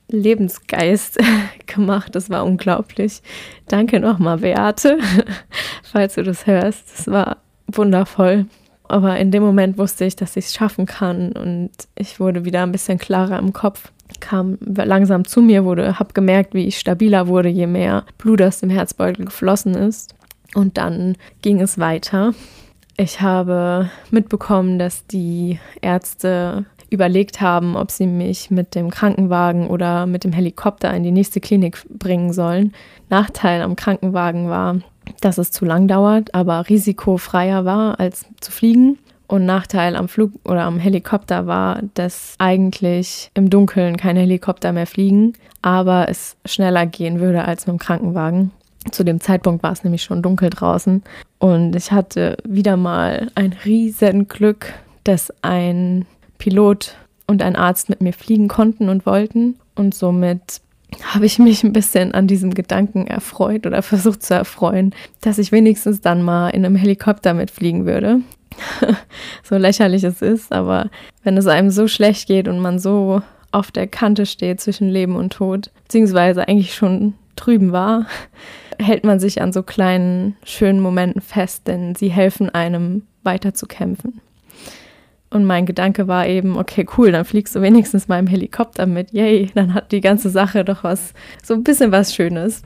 [0.09, 1.19] Lebensgeist
[1.67, 2.15] gemacht.
[2.15, 3.21] Das war unglaublich.
[3.67, 4.97] Danke nochmal, Beate,
[5.83, 6.83] falls du das hörst.
[6.97, 7.37] Das war
[7.67, 8.47] wundervoll.
[8.83, 12.63] Aber in dem Moment wusste ich, dass ich es schaffen kann und ich wurde wieder
[12.63, 17.27] ein bisschen klarer im Kopf, kam langsam zu mir, wurde, habe gemerkt, wie ich stabiler
[17.27, 20.15] wurde, je mehr Blut aus dem Herzbeutel geflossen ist.
[20.53, 22.33] Und dann ging es weiter.
[22.97, 30.05] Ich habe mitbekommen, dass die Ärzte überlegt haben, ob sie mich mit dem Krankenwagen oder
[30.05, 32.73] mit dem Helikopter in die nächste Klinik bringen sollen.
[33.09, 34.81] Nachteil am Krankenwagen war,
[35.21, 38.99] dass es zu lang dauert, aber risikofreier war als zu fliegen.
[39.31, 44.85] Und Nachteil am Flug oder am Helikopter war, dass eigentlich im Dunkeln keine Helikopter mehr
[44.85, 48.51] fliegen, aber es schneller gehen würde als mit dem Krankenwagen.
[48.91, 51.01] Zu dem Zeitpunkt war es nämlich schon dunkel draußen
[51.39, 54.73] und ich hatte wieder mal ein riesen Glück,
[55.05, 56.05] dass ein
[56.37, 60.59] Pilot und ein Arzt mit mir fliegen konnten und wollten und somit
[61.03, 65.53] habe ich mich ein bisschen an diesem Gedanken erfreut oder versucht zu erfreuen, dass ich
[65.53, 68.19] wenigstens dann mal in einem Helikopter mitfliegen würde.
[69.43, 70.89] so lächerlich es ist, aber
[71.23, 75.15] wenn es einem so schlecht geht und man so auf der Kante steht zwischen Leben
[75.15, 78.05] und Tod, beziehungsweise eigentlich schon drüben war,
[78.79, 83.67] hält man sich an so kleinen, schönen Momenten fest, denn sie helfen einem weiter zu
[83.67, 84.21] kämpfen.
[85.29, 89.13] Und mein Gedanke war eben, okay, cool, dann fliegst du wenigstens mal im Helikopter mit.
[89.13, 92.63] Yay, dann hat die ganze Sache doch was, so ein bisschen was Schönes.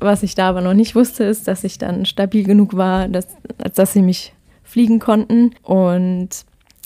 [0.00, 3.26] Was ich da aber noch nicht wusste, ist, dass ich dann stabil genug war, dass,
[3.74, 4.32] dass sie mich
[4.76, 6.28] fliegen konnten und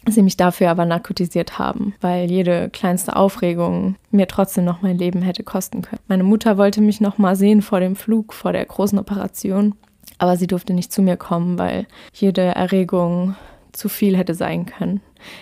[0.07, 5.22] sie mich dafür aber narkotisiert haben, weil jede kleinste Aufregung mir trotzdem noch mein Leben
[5.22, 6.00] hätte kosten können.
[6.07, 9.74] Meine Mutter wollte mich noch mal sehen vor dem Flug, vor der großen Operation,
[10.18, 13.35] aber sie durfte nicht zu mir kommen, weil jede Erregung
[13.72, 15.00] zu viel hätte sein können.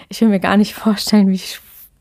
[0.08, 1.42] Ich will mir gar nicht vorstellen, wie,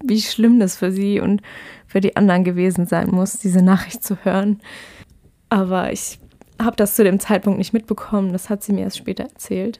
[0.01, 1.41] wie schlimm das für sie und
[1.87, 4.61] für die anderen gewesen sein muss, diese Nachricht zu hören.
[5.49, 6.19] Aber ich
[6.57, 8.31] habe das zu dem Zeitpunkt nicht mitbekommen.
[8.31, 9.79] Das hat sie mir erst später erzählt.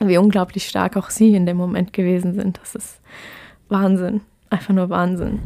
[0.00, 2.58] Wie unglaublich stark auch sie in dem Moment gewesen sind.
[2.60, 3.00] Das ist
[3.68, 4.22] Wahnsinn.
[4.50, 5.40] Einfach nur Wahnsinn.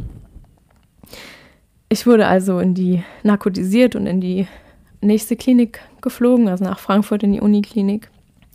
[1.88, 4.46] Ich wurde also in die narkotisiert und in die
[5.00, 8.10] nächste Klinik geflogen, also nach Frankfurt in die Uniklinik.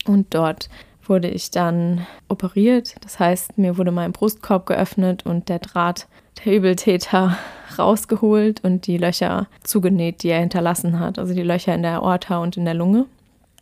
[0.06, 0.70] Und dort
[1.08, 2.96] wurde ich dann operiert.
[3.02, 6.08] Das heißt, mir wurde mein Brustkorb geöffnet und der Draht
[6.44, 7.38] der Übeltäter
[7.78, 11.18] rausgeholt und die Löcher zugenäht, die er hinterlassen hat.
[11.18, 13.06] Also die Löcher in der Aorta und in der Lunge.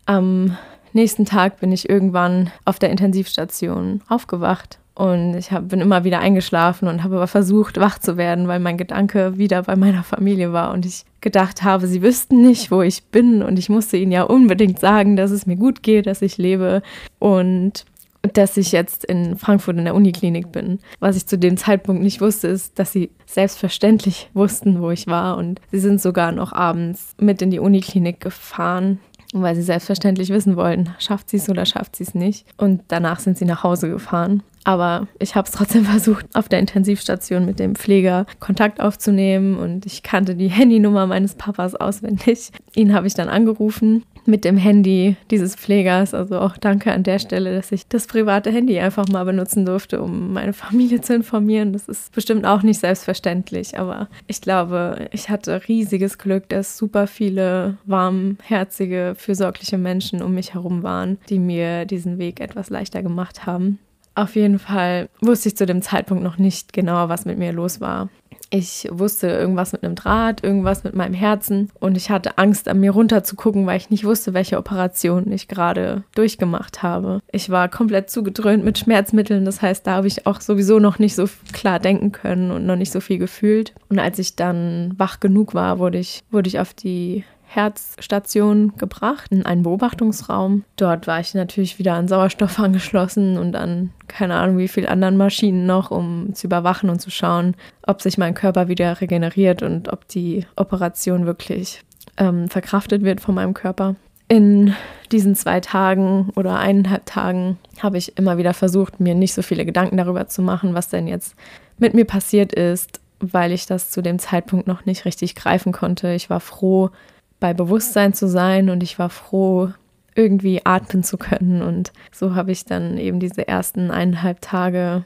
[0.06, 0.58] Am
[0.94, 6.20] nächsten Tag bin ich irgendwann auf der Intensivstation aufgewacht und ich hab, bin immer wieder
[6.20, 10.54] eingeschlafen und habe aber versucht, wach zu werden, weil mein Gedanke wieder bei meiner Familie
[10.54, 14.12] war und ich gedacht habe, sie wüssten nicht, wo ich bin und ich musste ihnen
[14.12, 16.82] ja unbedingt sagen, dass es mir gut geht, dass ich lebe
[17.20, 17.86] und
[18.34, 20.80] dass ich jetzt in Frankfurt in der Uniklinik bin.
[21.00, 25.38] Was ich zu dem Zeitpunkt nicht wusste, ist, dass sie selbstverständlich wussten, wo ich war
[25.38, 29.00] und sie sind sogar noch abends mit in die Uniklinik gefahren
[29.34, 32.46] weil sie selbstverständlich wissen wollten, schafft sie es oder schafft sie es nicht.
[32.58, 34.44] Und danach sind sie nach Hause gefahren.
[34.64, 39.86] Aber ich habe es trotzdem versucht, auf der Intensivstation mit dem Pfleger Kontakt aufzunehmen und
[39.86, 42.52] ich kannte die Handynummer meines Papas auswendig.
[42.76, 46.14] Ihn habe ich dann angerufen mit dem Handy dieses Pflegers.
[46.14, 50.02] Also auch danke an der Stelle, dass ich das private Handy einfach mal benutzen durfte,
[50.02, 51.74] um meine Familie zu informieren.
[51.74, 57.08] Das ist bestimmt auch nicht selbstverständlich, aber ich glaube, ich hatte riesiges Glück, dass super
[57.08, 63.46] viele warmherzige, fürsorgliche Menschen um mich herum waren, die mir diesen Weg etwas leichter gemacht
[63.46, 63.80] haben.
[64.16, 67.80] Auf jeden Fall wusste ich zu dem Zeitpunkt noch nicht genau, was mit mir los
[67.80, 68.10] war.
[68.54, 72.82] Ich wusste irgendwas mit einem Draht, irgendwas mit meinem Herzen und ich hatte Angst, an
[72.82, 77.22] mir runter zu gucken, weil ich nicht wusste, welche Operation ich gerade durchgemacht habe.
[77.32, 81.16] Ich war komplett zugedröhnt mit Schmerzmitteln, das heißt, da habe ich auch sowieso noch nicht
[81.16, 83.74] so klar denken können und noch nicht so viel gefühlt.
[83.88, 89.30] Und als ich dann wach genug war, wurde ich, wurde ich auf die Herzstation gebracht,
[89.30, 90.64] in einen Beobachtungsraum.
[90.78, 95.18] Dort war ich natürlich wieder an Sauerstoff angeschlossen und an keine Ahnung wie viel anderen
[95.18, 99.92] Maschinen noch, um zu überwachen und zu schauen, ob sich mein Körper wieder regeneriert und
[99.92, 101.84] ob die Operation wirklich
[102.18, 103.96] ähm, verkraftet wird von meinem Körper.
[104.30, 104.74] In
[105.12, 109.66] diesen zwei Tagen oder eineinhalb Tagen habe ich immer wieder versucht, mir nicht so viele
[109.66, 111.36] Gedanken darüber zu machen, was denn jetzt
[111.78, 116.14] mit mir passiert ist, weil ich das zu dem Zeitpunkt noch nicht richtig greifen konnte.
[116.14, 116.92] Ich war froh,
[117.42, 119.72] bei Bewusstsein zu sein und ich war froh,
[120.16, 121.62] irgendwie atmen zu können.
[121.62, 125.04] Und so habe ich dann eben diese ersten eineinhalb Tage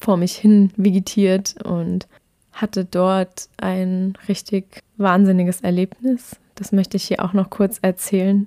[0.00, 2.08] vor mich hin vegetiert und
[2.52, 6.36] hatte dort ein richtig wahnsinniges Erlebnis.
[6.54, 8.46] Das möchte ich hier auch noch kurz erzählen.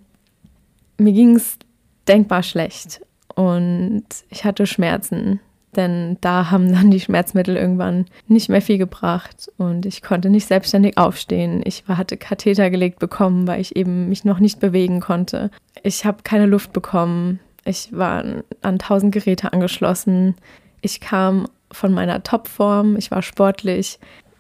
[0.97, 1.59] Mir ging es
[2.07, 3.01] denkbar schlecht
[3.35, 5.39] und ich hatte Schmerzen
[5.75, 10.47] denn da haben dann die Schmerzmittel irgendwann nicht mehr viel gebracht und ich konnte nicht
[10.47, 11.61] selbstständig aufstehen.
[11.63, 15.51] Ich hatte Katheter gelegt bekommen, weil ich eben mich noch nicht bewegen konnte.
[15.83, 17.39] Ich habe keine Luft bekommen.
[17.65, 18.23] Ich war
[18.61, 20.35] an tausend Geräte angeschlossen.
[20.81, 22.95] Ich kam von meiner Topform.
[22.95, 23.99] Ich war sportlich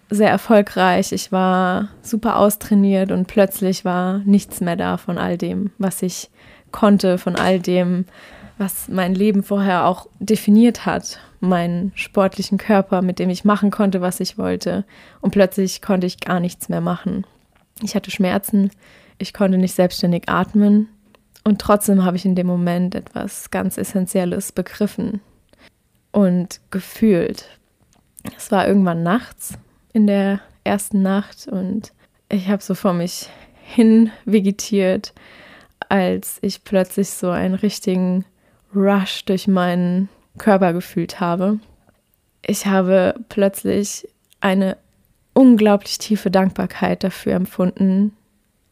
[0.09, 1.11] sehr erfolgreich.
[1.11, 6.29] Ich war super austrainiert und plötzlich war nichts mehr da von all dem, was ich
[6.71, 8.05] konnte, von all dem,
[8.59, 14.01] was mein Leben vorher auch definiert hat, meinen sportlichen Körper, mit dem ich machen konnte,
[14.01, 14.83] was ich wollte.
[15.21, 17.25] Und plötzlich konnte ich gar nichts mehr machen.
[17.81, 18.69] Ich hatte Schmerzen,
[19.17, 20.89] ich konnte nicht selbstständig atmen
[21.45, 25.21] und trotzdem habe ich in dem Moment etwas ganz Essentielles begriffen
[26.11, 27.47] und gefühlt.
[28.35, 29.53] Es war irgendwann nachts
[29.93, 31.93] in der ersten Nacht und
[32.27, 33.29] ich habe so vor mich
[33.63, 35.13] hinvegetiert,
[35.87, 38.25] als ich plötzlich so einen richtigen
[38.75, 41.59] Rush durch meinen Körper gefühlt habe.
[42.45, 44.07] Ich habe plötzlich
[44.41, 44.77] eine
[45.33, 48.13] unglaublich tiefe Dankbarkeit dafür empfunden,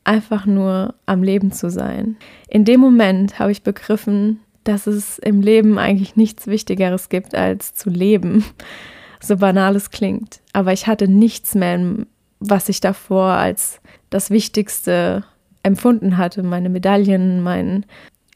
[0.03, 2.17] einfach nur am Leben zu sein.
[2.47, 7.73] In dem Moment habe ich begriffen, dass es im Leben eigentlich nichts Wichtigeres gibt, als
[7.73, 8.43] zu leben.
[9.19, 10.41] So banal es klingt.
[10.53, 11.79] Aber ich hatte nichts mehr,
[12.39, 13.81] was ich davor als
[14.11, 15.23] das Wichtigste
[15.63, 16.43] empfunden hatte.
[16.43, 17.83] Meine Medaillen, mein,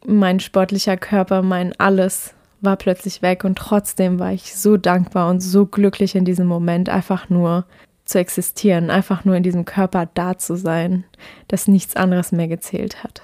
[0.05, 5.41] mein sportlicher Körper, mein alles war plötzlich weg und trotzdem war ich so dankbar und
[5.41, 7.65] so glücklich in diesem Moment, einfach nur
[8.05, 11.05] zu existieren, einfach nur in diesem Körper da zu sein,
[11.47, 13.21] dass nichts anderes mehr gezählt hat.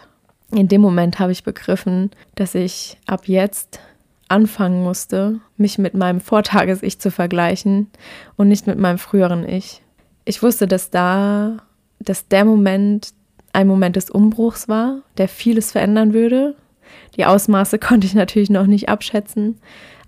[0.52, 3.80] In dem Moment habe ich begriffen, dass ich ab jetzt
[4.30, 7.88] anfangen musste, mich mit meinem Vortages-Ich zu vergleichen
[8.38, 9.82] und nicht mit meinem früheren Ich.
[10.26, 11.58] Ich wusste, dass da,
[12.00, 13.14] dass der Moment
[13.54, 16.56] ein Moment des Umbruchs war, der vieles verändern würde.
[17.16, 19.60] Die Ausmaße konnte ich natürlich noch nicht abschätzen,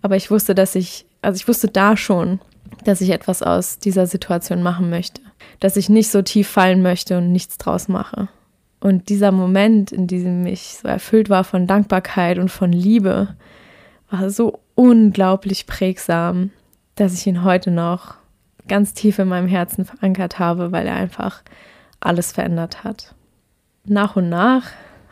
[0.02, 2.39] aber ich wusste, dass ich, also ich wusste da schon,
[2.86, 5.22] dass ich etwas aus dieser Situation machen möchte,
[5.60, 8.30] dass ich nicht so tief fallen möchte und nichts draus mache.
[8.80, 13.36] Und dieser Moment, in dem ich so erfüllt war von Dankbarkeit und von Liebe,
[14.10, 16.52] war so unglaublich prägsam,
[16.96, 18.15] dass ich ihn heute noch
[18.68, 21.42] ganz tief in meinem Herzen verankert habe, weil er einfach
[22.00, 23.13] alles verändert hat.
[23.86, 24.68] Nach und nach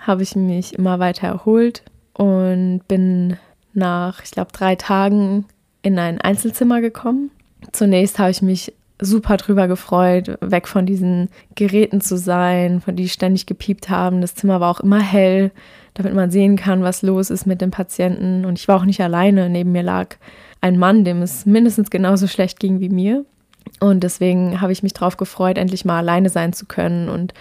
[0.07, 3.37] habe ich mich immer weiter erholt und bin
[3.73, 5.45] nach, ich glaube, drei Tagen
[5.81, 7.29] in ein Einzelzimmer gekommen.
[7.71, 13.09] Zunächst habe ich mich super drüber gefreut, weg von diesen Geräten zu sein, von die
[13.09, 14.21] ständig gepiept haben.
[14.21, 15.51] Das Zimmer war auch immer hell,
[15.93, 18.45] damit man sehen kann, was los ist mit dem Patienten.
[18.45, 19.49] Und ich war auch nicht alleine.
[19.49, 20.15] Neben mir lag
[20.61, 23.25] ein Mann, dem es mindestens genauso schlecht ging wie mir.
[23.79, 27.33] Und deswegen habe ich mich darauf gefreut, endlich mal alleine sein zu können und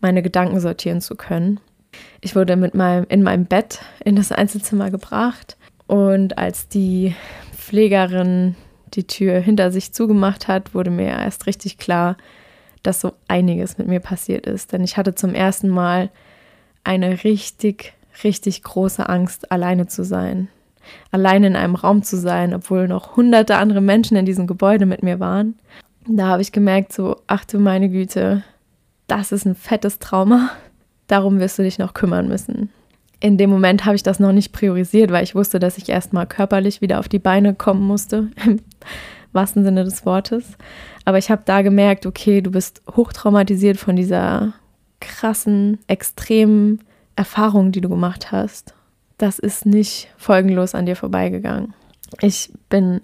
[0.00, 1.60] meine Gedanken sortieren zu können.
[2.20, 7.14] Ich wurde mit meinem, in meinem Bett in das Einzelzimmer gebracht und als die
[7.56, 8.56] Pflegerin
[8.94, 12.16] die Tür hinter sich zugemacht hat, wurde mir erst richtig klar,
[12.82, 14.72] dass so einiges mit mir passiert ist.
[14.72, 16.10] Denn ich hatte zum ersten Mal
[16.84, 20.48] eine richtig, richtig große Angst, alleine zu sein.
[21.10, 25.02] Alleine in einem Raum zu sein, obwohl noch hunderte andere Menschen in diesem Gebäude mit
[25.02, 25.54] mir waren.
[26.06, 28.42] Da habe ich gemerkt, so, ach du meine Güte,
[29.06, 30.50] das ist ein fettes Trauma.
[31.06, 32.70] Darum wirst du dich noch kümmern müssen.
[33.20, 36.26] In dem Moment habe ich das noch nicht priorisiert, weil ich wusste, dass ich erstmal
[36.26, 38.60] körperlich wieder auf die Beine kommen musste, im
[39.32, 40.56] wahrsten Sinne des Wortes.
[41.04, 44.54] Aber ich habe da gemerkt, okay, du bist hochtraumatisiert von dieser
[45.00, 46.80] krassen, extremen
[47.16, 48.74] Erfahrung, die du gemacht hast
[49.22, 51.74] das ist nicht folgenlos an dir vorbeigegangen.
[52.20, 53.00] Ich bin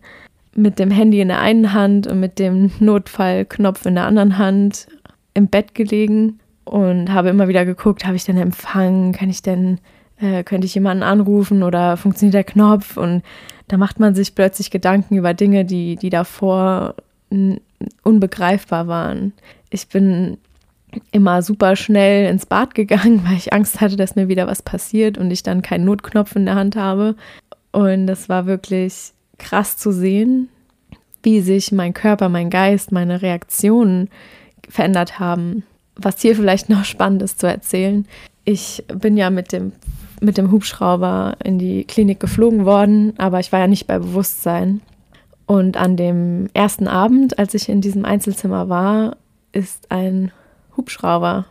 [0.52, 4.88] mit dem Handy in der einen Hand und mit dem Notfallknopf in der anderen Hand
[5.34, 9.78] im Bett gelegen und habe immer wieder geguckt, habe ich denn Empfang, kann ich denn,
[10.20, 12.96] äh, könnte ich jemanden anrufen oder funktioniert der Knopf?
[12.96, 13.22] Und
[13.68, 16.94] da macht man sich plötzlich Gedanken über Dinge, die, die davor
[18.02, 19.32] unbegreifbar waren.
[19.70, 20.38] Ich bin
[21.12, 25.18] immer super schnell ins Bad gegangen, weil ich Angst hatte, dass mir wieder was passiert
[25.18, 27.16] und ich dann keinen Notknopf in der Hand habe.
[27.72, 30.48] Und das war wirklich krass zu sehen,
[31.22, 34.08] wie sich mein Körper, mein Geist, meine Reaktionen
[34.68, 35.64] verändert haben.
[35.98, 38.06] Was hier vielleicht noch spannend ist zu erzählen.
[38.44, 39.72] Ich bin ja mit dem,
[40.20, 44.80] mit dem Hubschrauber in die Klinik geflogen worden, aber ich war ja nicht bei Bewusstsein.
[45.46, 49.16] Und an dem ersten Abend, als ich in diesem Einzelzimmer war,
[49.52, 50.30] ist ein
[50.76, 51.46] Hubschrauber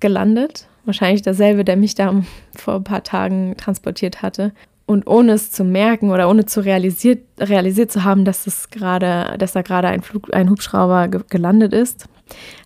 [0.00, 0.68] gelandet.
[0.84, 2.22] Wahrscheinlich derselbe, der mich da
[2.56, 4.52] vor ein paar Tagen transportiert hatte.
[4.88, 9.36] Und ohne es zu merken oder ohne zu realisiert, realisiert zu haben, dass, es grade,
[9.36, 12.06] dass da gerade ein, ein Hubschrauber ge gelandet ist,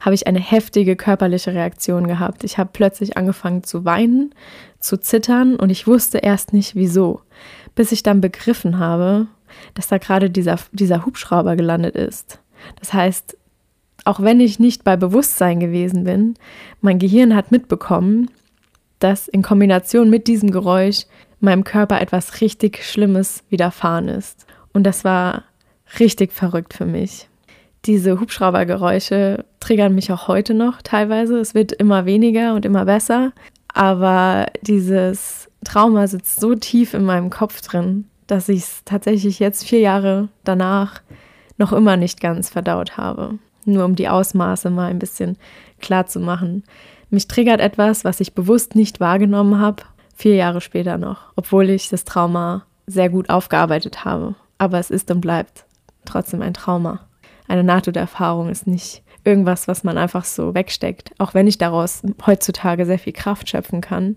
[0.00, 2.44] habe ich eine heftige körperliche Reaktion gehabt.
[2.44, 4.32] Ich habe plötzlich angefangen zu weinen,
[4.78, 7.22] zu zittern und ich wusste erst nicht wieso,
[7.74, 9.26] bis ich dann begriffen habe,
[9.74, 12.38] dass da gerade dieser, dieser Hubschrauber gelandet ist.
[12.78, 13.36] Das heißt,
[14.04, 16.34] auch wenn ich nicht bei Bewusstsein gewesen bin,
[16.80, 18.30] mein Gehirn hat mitbekommen,
[19.00, 21.06] dass in Kombination mit diesem Geräusch
[21.42, 24.46] meinem Körper etwas richtig Schlimmes widerfahren ist.
[24.72, 25.44] Und das war
[25.98, 27.28] richtig verrückt für mich.
[27.84, 31.38] Diese Hubschraubergeräusche triggern mich auch heute noch teilweise.
[31.38, 33.32] Es wird immer weniger und immer besser.
[33.74, 39.64] Aber dieses Trauma sitzt so tief in meinem Kopf drin, dass ich es tatsächlich jetzt
[39.64, 41.02] vier Jahre danach
[41.58, 43.38] noch immer nicht ganz verdaut habe.
[43.64, 45.36] Nur um die Ausmaße mal ein bisschen
[45.80, 46.64] klar zu machen.
[47.10, 49.82] Mich triggert etwas, was ich bewusst nicht wahrgenommen habe,
[50.14, 54.34] vier Jahre später noch, obwohl ich das Trauma sehr gut aufgearbeitet habe.
[54.58, 55.64] Aber es ist und bleibt
[56.04, 57.00] trotzdem ein Trauma.
[57.48, 61.12] Eine Nahtoderfahrung ist nicht irgendwas, was man einfach so wegsteckt.
[61.18, 64.16] Auch wenn ich daraus heutzutage sehr viel Kraft schöpfen kann,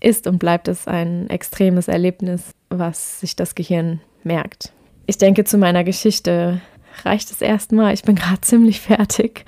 [0.00, 4.72] ist und bleibt es ein extremes Erlebnis, was sich das Gehirn merkt.
[5.06, 6.60] Ich denke, zu meiner Geschichte
[7.04, 7.94] reicht es erstmal.
[7.94, 9.44] Ich bin gerade ziemlich fertig,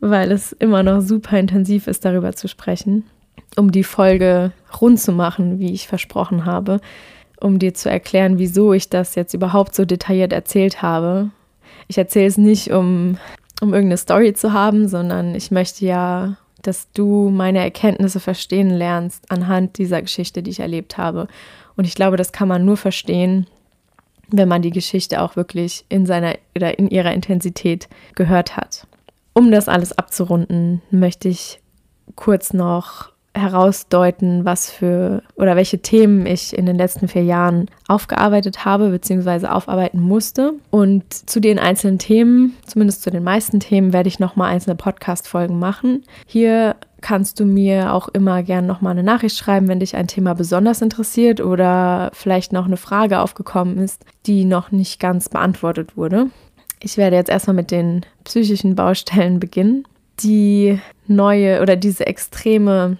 [0.00, 3.04] weil es immer noch super intensiv ist, darüber zu sprechen,
[3.56, 6.80] um die Folge rund zu machen, wie ich versprochen habe,
[7.40, 11.30] um dir zu erklären, wieso ich das jetzt überhaupt so detailliert erzählt habe.
[11.88, 13.18] Ich erzähle es nicht, um,
[13.60, 19.30] um irgendeine Story zu haben, sondern ich möchte ja dass du meine Erkenntnisse verstehen lernst
[19.30, 21.28] anhand dieser Geschichte, die ich erlebt habe.
[21.76, 23.46] Und ich glaube, das kann man nur verstehen,
[24.28, 28.86] wenn man die Geschichte auch wirklich in seiner oder in ihrer Intensität gehört hat.
[29.34, 31.60] Um das alles abzurunden, möchte ich
[32.16, 38.64] kurz noch herausdeuten, was für oder welche Themen ich in den letzten vier Jahren aufgearbeitet
[38.64, 39.48] habe bzw.
[39.48, 40.54] aufarbeiten musste.
[40.70, 45.58] Und zu den einzelnen Themen, zumindest zu den meisten Themen, werde ich nochmal einzelne Podcast-Folgen
[45.58, 46.04] machen.
[46.26, 50.34] Hier kannst du mir auch immer gerne nochmal eine Nachricht schreiben, wenn dich ein Thema
[50.34, 56.28] besonders interessiert oder vielleicht noch eine Frage aufgekommen ist, die noch nicht ganz beantwortet wurde.
[56.80, 59.84] Ich werde jetzt erstmal mit den psychischen Baustellen beginnen.
[60.20, 62.98] Die neue oder diese extreme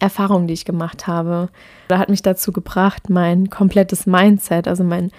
[0.00, 1.48] Erfahrung, die ich gemacht habe.
[1.88, 5.10] Da hat mich dazu gebracht, mein komplettes Mindset, also mein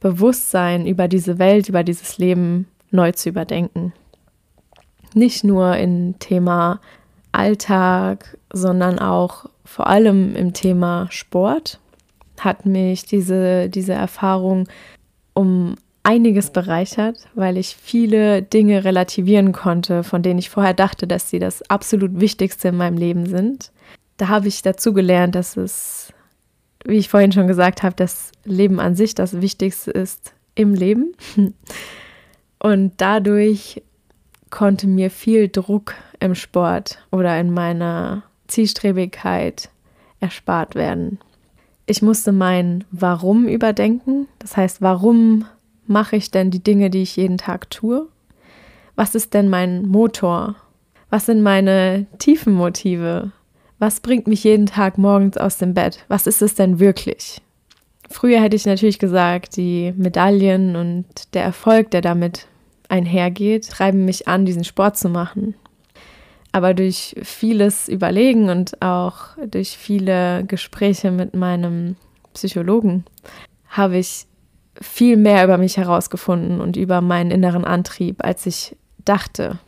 [0.00, 3.92] Bewusstsein über diese Welt, über dieses Leben neu zu überdenken.
[5.14, 6.80] Nicht nur im Thema
[7.32, 11.80] Alltag, sondern auch vor allem im Thema Sport
[12.38, 14.68] hat mich diese, diese Erfahrung
[15.32, 21.30] um einiges bereichert, weil ich viele Dinge relativieren konnte, von denen ich vorher dachte, dass
[21.30, 23.72] sie das absolut Wichtigste in meinem Leben sind
[24.16, 26.12] da habe ich dazu gelernt, dass es,
[26.84, 31.14] wie ich vorhin schon gesagt habe, das Leben an sich das Wichtigste ist im Leben.
[32.58, 33.82] Und dadurch
[34.50, 39.68] konnte mir viel Druck im Sport oder in meiner Zielstrebigkeit
[40.20, 41.18] erspart werden.
[41.86, 44.28] Ich musste mein Warum überdenken.
[44.38, 45.44] Das heißt, warum
[45.86, 48.08] mache ich denn die Dinge, die ich jeden Tag tue?
[48.96, 50.56] Was ist denn mein Motor?
[51.10, 53.32] Was sind meine tiefen Motive?
[53.84, 56.04] was bringt mich jeden Tag morgens aus dem Bett?
[56.08, 57.42] Was ist es denn wirklich?
[58.08, 62.46] Früher hätte ich natürlich gesagt, die Medaillen und der Erfolg, der damit
[62.88, 65.54] einhergeht, treiben mich an, diesen Sport zu machen.
[66.52, 71.96] Aber durch vieles Überlegen und auch durch viele Gespräche mit meinem
[72.32, 73.04] Psychologen
[73.68, 74.26] habe ich
[74.80, 79.58] viel mehr über mich herausgefunden und über meinen inneren Antrieb, als ich dachte.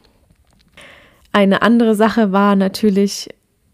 [1.32, 3.28] Eine andere Sache war natürlich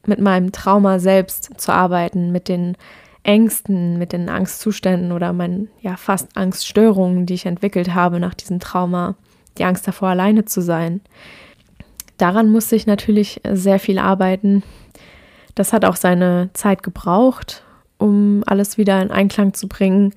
[0.06, 2.76] mit meinem Trauma selbst zu arbeiten, mit den
[3.22, 8.58] Ängsten, mit den Angstzuständen oder meinen ja fast Angststörungen, die ich entwickelt habe nach diesem
[8.58, 9.14] Trauma,
[9.58, 11.00] die Angst davor, alleine zu sein.
[12.18, 14.62] Daran musste ich natürlich sehr viel arbeiten.
[15.54, 17.62] Das hat auch seine Zeit gebraucht,
[17.98, 20.14] um alles wieder in Einklang zu bringen.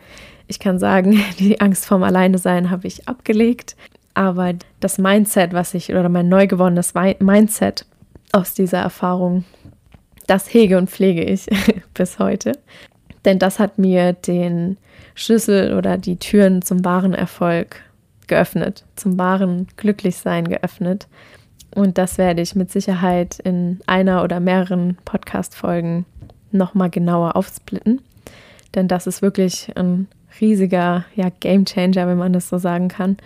[0.47, 3.75] Ich kann sagen, die Angst vorm Alleinesein habe ich abgelegt,
[4.13, 7.85] aber das Mindset, was ich oder mein neu gewonnenes Mindset
[8.31, 9.45] aus dieser Erfahrung
[10.27, 11.47] das hege und pflege ich
[11.93, 12.53] bis heute.
[13.25, 14.77] Denn das hat mir den
[15.15, 17.81] Schlüssel oder die Türen zum wahren Erfolg
[18.27, 21.07] geöffnet, zum wahren Glücklichsein geöffnet.
[21.73, 26.05] Und das werde ich mit Sicherheit in einer oder mehreren Podcast-Folgen
[26.51, 28.01] nochmal genauer aufsplitten.
[28.75, 30.07] Denn das ist wirklich ein
[30.41, 33.17] riesiger ja, Game Changer, wenn man das so sagen kann.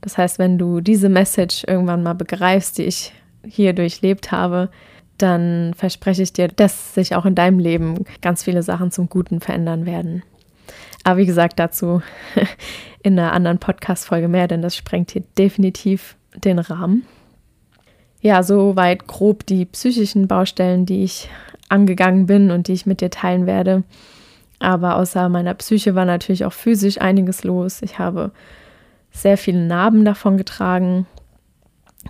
[0.00, 3.12] Das heißt, wenn du diese Message irgendwann mal begreifst, die ich
[3.44, 4.70] hier durchlebt habe,
[5.18, 9.40] dann verspreche ich dir, dass sich auch in deinem Leben ganz viele Sachen zum Guten
[9.40, 10.22] verändern werden.
[11.04, 12.02] Aber wie gesagt, dazu
[13.02, 17.04] in einer anderen Podcast-Folge mehr, denn das sprengt hier definitiv den Rahmen.
[18.20, 21.28] Ja, soweit grob die psychischen Baustellen, die ich
[21.68, 23.84] angegangen bin und die ich mit dir teilen werde.
[24.60, 27.82] Aber außer meiner Psyche war natürlich auch physisch einiges los.
[27.82, 28.32] Ich habe
[29.12, 31.06] sehr viele Narben davon getragen,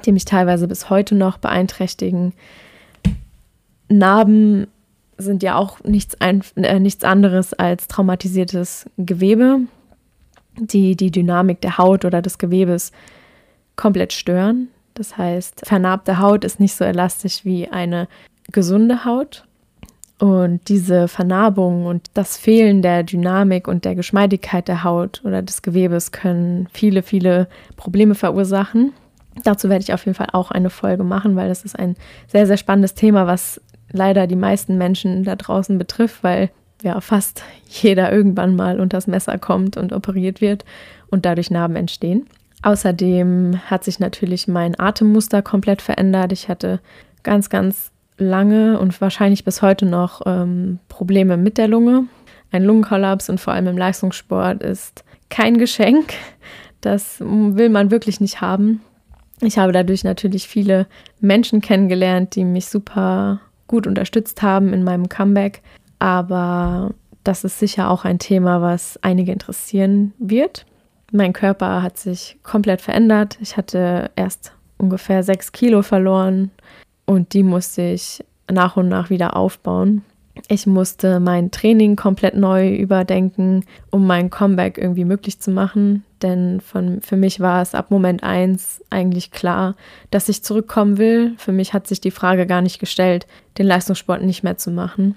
[0.04, 2.32] die mich teilweise bis heute noch beeinträchtigen.
[3.88, 4.66] Narben
[5.16, 9.60] sind ja auch nichts, ein, äh, nichts anderes als traumatisiertes Gewebe,
[10.56, 12.92] die die Dynamik der Haut oder des Gewebes
[13.76, 14.68] komplett stören.
[14.94, 18.08] Das heißt, vernarbte Haut ist nicht so elastisch wie eine
[18.50, 19.44] gesunde Haut.
[20.18, 25.62] Und diese Vernarbung und das Fehlen der Dynamik und der Geschmeidigkeit der Haut oder des
[25.62, 27.46] Gewebes können viele, viele
[27.76, 28.92] Probleme verursachen.
[29.44, 31.94] Dazu werde ich auf jeden Fall auch eine Folge machen, weil das ist ein
[32.26, 33.60] sehr, sehr spannendes Thema, was
[33.92, 36.50] leider die meisten Menschen da draußen betrifft, weil
[36.82, 40.64] ja fast jeder irgendwann mal unters Messer kommt und operiert wird
[41.10, 42.26] und dadurch Narben entstehen.
[42.62, 46.32] Außerdem hat sich natürlich mein Atemmuster komplett verändert.
[46.32, 46.80] Ich hatte
[47.22, 52.04] ganz, ganz lange und wahrscheinlich bis heute noch ähm, Probleme mit der Lunge.
[52.50, 56.14] Ein Lungenkollaps und vor allem im Leistungssport ist kein Geschenk.
[56.80, 58.80] Das will man wirklich nicht haben.
[59.40, 60.86] Ich habe dadurch natürlich viele
[61.20, 65.62] Menschen kennengelernt, die mich super gut unterstützt haben in meinem Comeback.
[65.98, 66.94] Aber
[67.24, 70.64] das ist sicher auch ein Thema, was einige interessieren wird.
[71.12, 73.38] Mein Körper hat sich komplett verändert.
[73.40, 76.50] Ich hatte erst ungefähr sechs Kilo verloren
[77.08, 80.02] und die musste ich nach und nach wieder aufbauen.
[80.46, 86.04] Ich musste mein Training komplett neu überdenken, um mein Comeback irgendwie möglich zu machen.
[86.20, 89.74] Denn von, für mich war es ab Moment 1 eigentlich klar,
[90.10, 91.32] dass ich zurückkommen will.
[91.38, 95.16] Für mich hat sich die Frage gar nicht gestellt, den Leistungssport nicht mehr zu machen.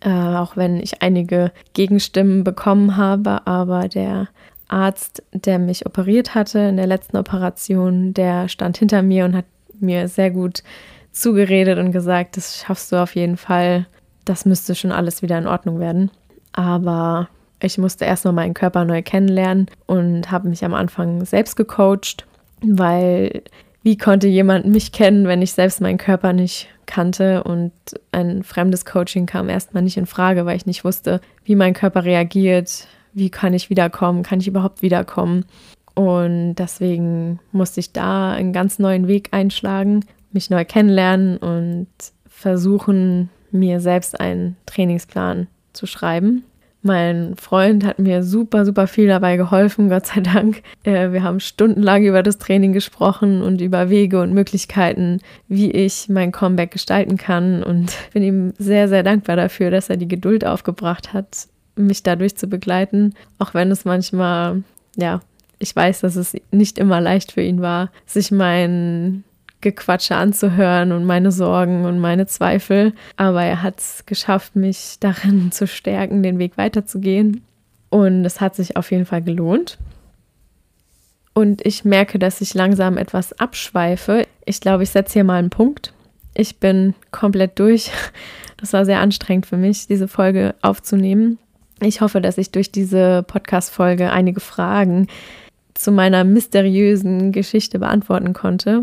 [0.00, 4.26] Äh, auch wenn ich einige Gegenstimmen bekommen habe, aber der
[4.66, 9.46] Arzt, der mich operiert hatte in der letzten Operation, der stand hinter mir und hat
[9.78, 10.64] mir sehr gut
[11.12, 13.86] zugeredet und gesagt, das schaffst du auf jeden Fall.
[14.24, 16.10] Das müsste schon alles wieder in Ordnung werden.
[16.52, 17.28] Aber
[17.62, 22.26] ich musste erst mal meinen Körper neu kennenlernen und habe mich am Anfang selbst gecoacht,
[22.62, 23.42] weil
[23.82, 27.72] wie konnte jemand mich kennen, wenn ich selbst meinen Körper nicht kannte und
[28.12, 32.04] ein fremdes Coaching kam erstmal nicht in Frage, weil ich nicht wusste, wie mein Körper
[32.04, 35.44] reagiert, wie kann ich wiederkommen, kann ich überhaupt wiederkommen.
[35.94, 41.88] Und deswegen musste ich da einen ganz neuen Weg einschlagen, mich neu kennenlernen und
[42.28, 46.44] versuchen, mir selbst einen Trainingsplan zu schreiben.
[46.82, 50.62] Mein Freund hat mir super, super viel dabei geholfen, Gott sei Dank.
[50.82, 56.08] Äh, wir haben stundenlang über das Training gesprochen und über Wege und Möglichkeiten, wie ich
[56.08, 57.62] mein Comeback gestalten kann.
[57.62, 62.36] Und bin ihm sehr, sehr dankbar dafür, dass er die Geduld aufgebracht hat, mich dadurch
[62.36, 64.62] zu begleiten, auch wenn es manchmal,
[64.96, 65.20] ja,
[65.58, 69.24] ich weiß, dass es nicht immer leicht für ihn war, sich mein
[69.60, 72.92] Gequatsche anzuhören und meine Sorgen und meine Zweifel.
[73.16, 77.42] Aber er hat es geschafft, mich darin zu stärken, den Weg weiterzugehen.
[77.90, 79.78] Und es hat sich auf jeden Fall gelohnt.
[81.34, 84.26] Und ich merke, dass ich langsam etwas abschweife.
[84.44, 85.92] Ich glaube, ich setze hier mal einen Punkt.
[86.34, 87.90] Ich bin komplett durch.
[88.56, 91.38] Das war sehr anstrengend für mich, diese Folge aufzunehmen.
[91.80, 95.06] Ich hoffe, dass ich durch diese Podcast-Folge einige Fragen
[95.72, 98.82] zu meiner mysteriösen Geschichte beantworten konnte.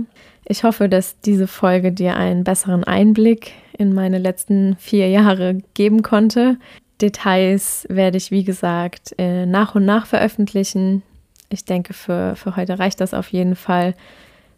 [0.49, 6.03] Ich hoffe, dass diese Folge dir einen besseren Einblick in meine letzten vier Jahre geben
[6.03, 6.57] konnte.
[7.01, 11.03] Details werde ich, wie gesagt, äh, nach und nach veröffentlichen.
[11.49, 13.93] Ich denke, für, für heute reicht das auf jeden Fall.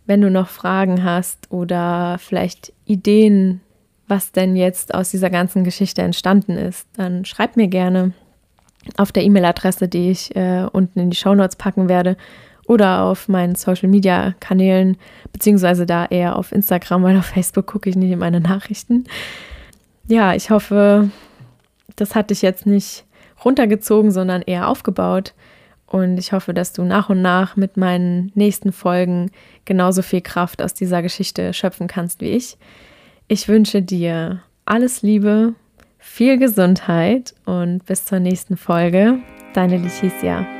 [0.05, 3.61] Wenn du noch Fragen hast oder vielleicht Ideen,
[4.07, 8.13] was denn jetzt aus dieser ganzen Geschichte entstanden ist, dann schreib mir gerne
[8.97, 12.15] auf der E-Mail-Adresse, die ich äh, unten in die Show Notes packen werde
[12.69, 14.95] oder auf meinen Social-Media-Kanälen,
[15.33, 19.05] beziehungsweise da eher auf Instagram, weil auf Facebook gucke ich nicht in meine Nachrichten.
[20.07, 21.09] Ja, ich hoffe,
[21.95, 23.05] das hat dich jetzt nicht
[23.43, 25.33] runtergezogen, sondern eher aufgebaut.
[25.87, 29.31] Und ich hoffe, dass du nach und nach mit meinen nächsten Folgen
[29.65, 32.57] genauso viel Kraft aus dieser Geschichte schöpfen kannst wie ich.
[33.27, 35.55] Ich wünsche dir alles Liebe,
[35.97, 39.17] viel Gesundheit und bis zur nächsten Folge.
[39.55, 40.58] Deine Leticia.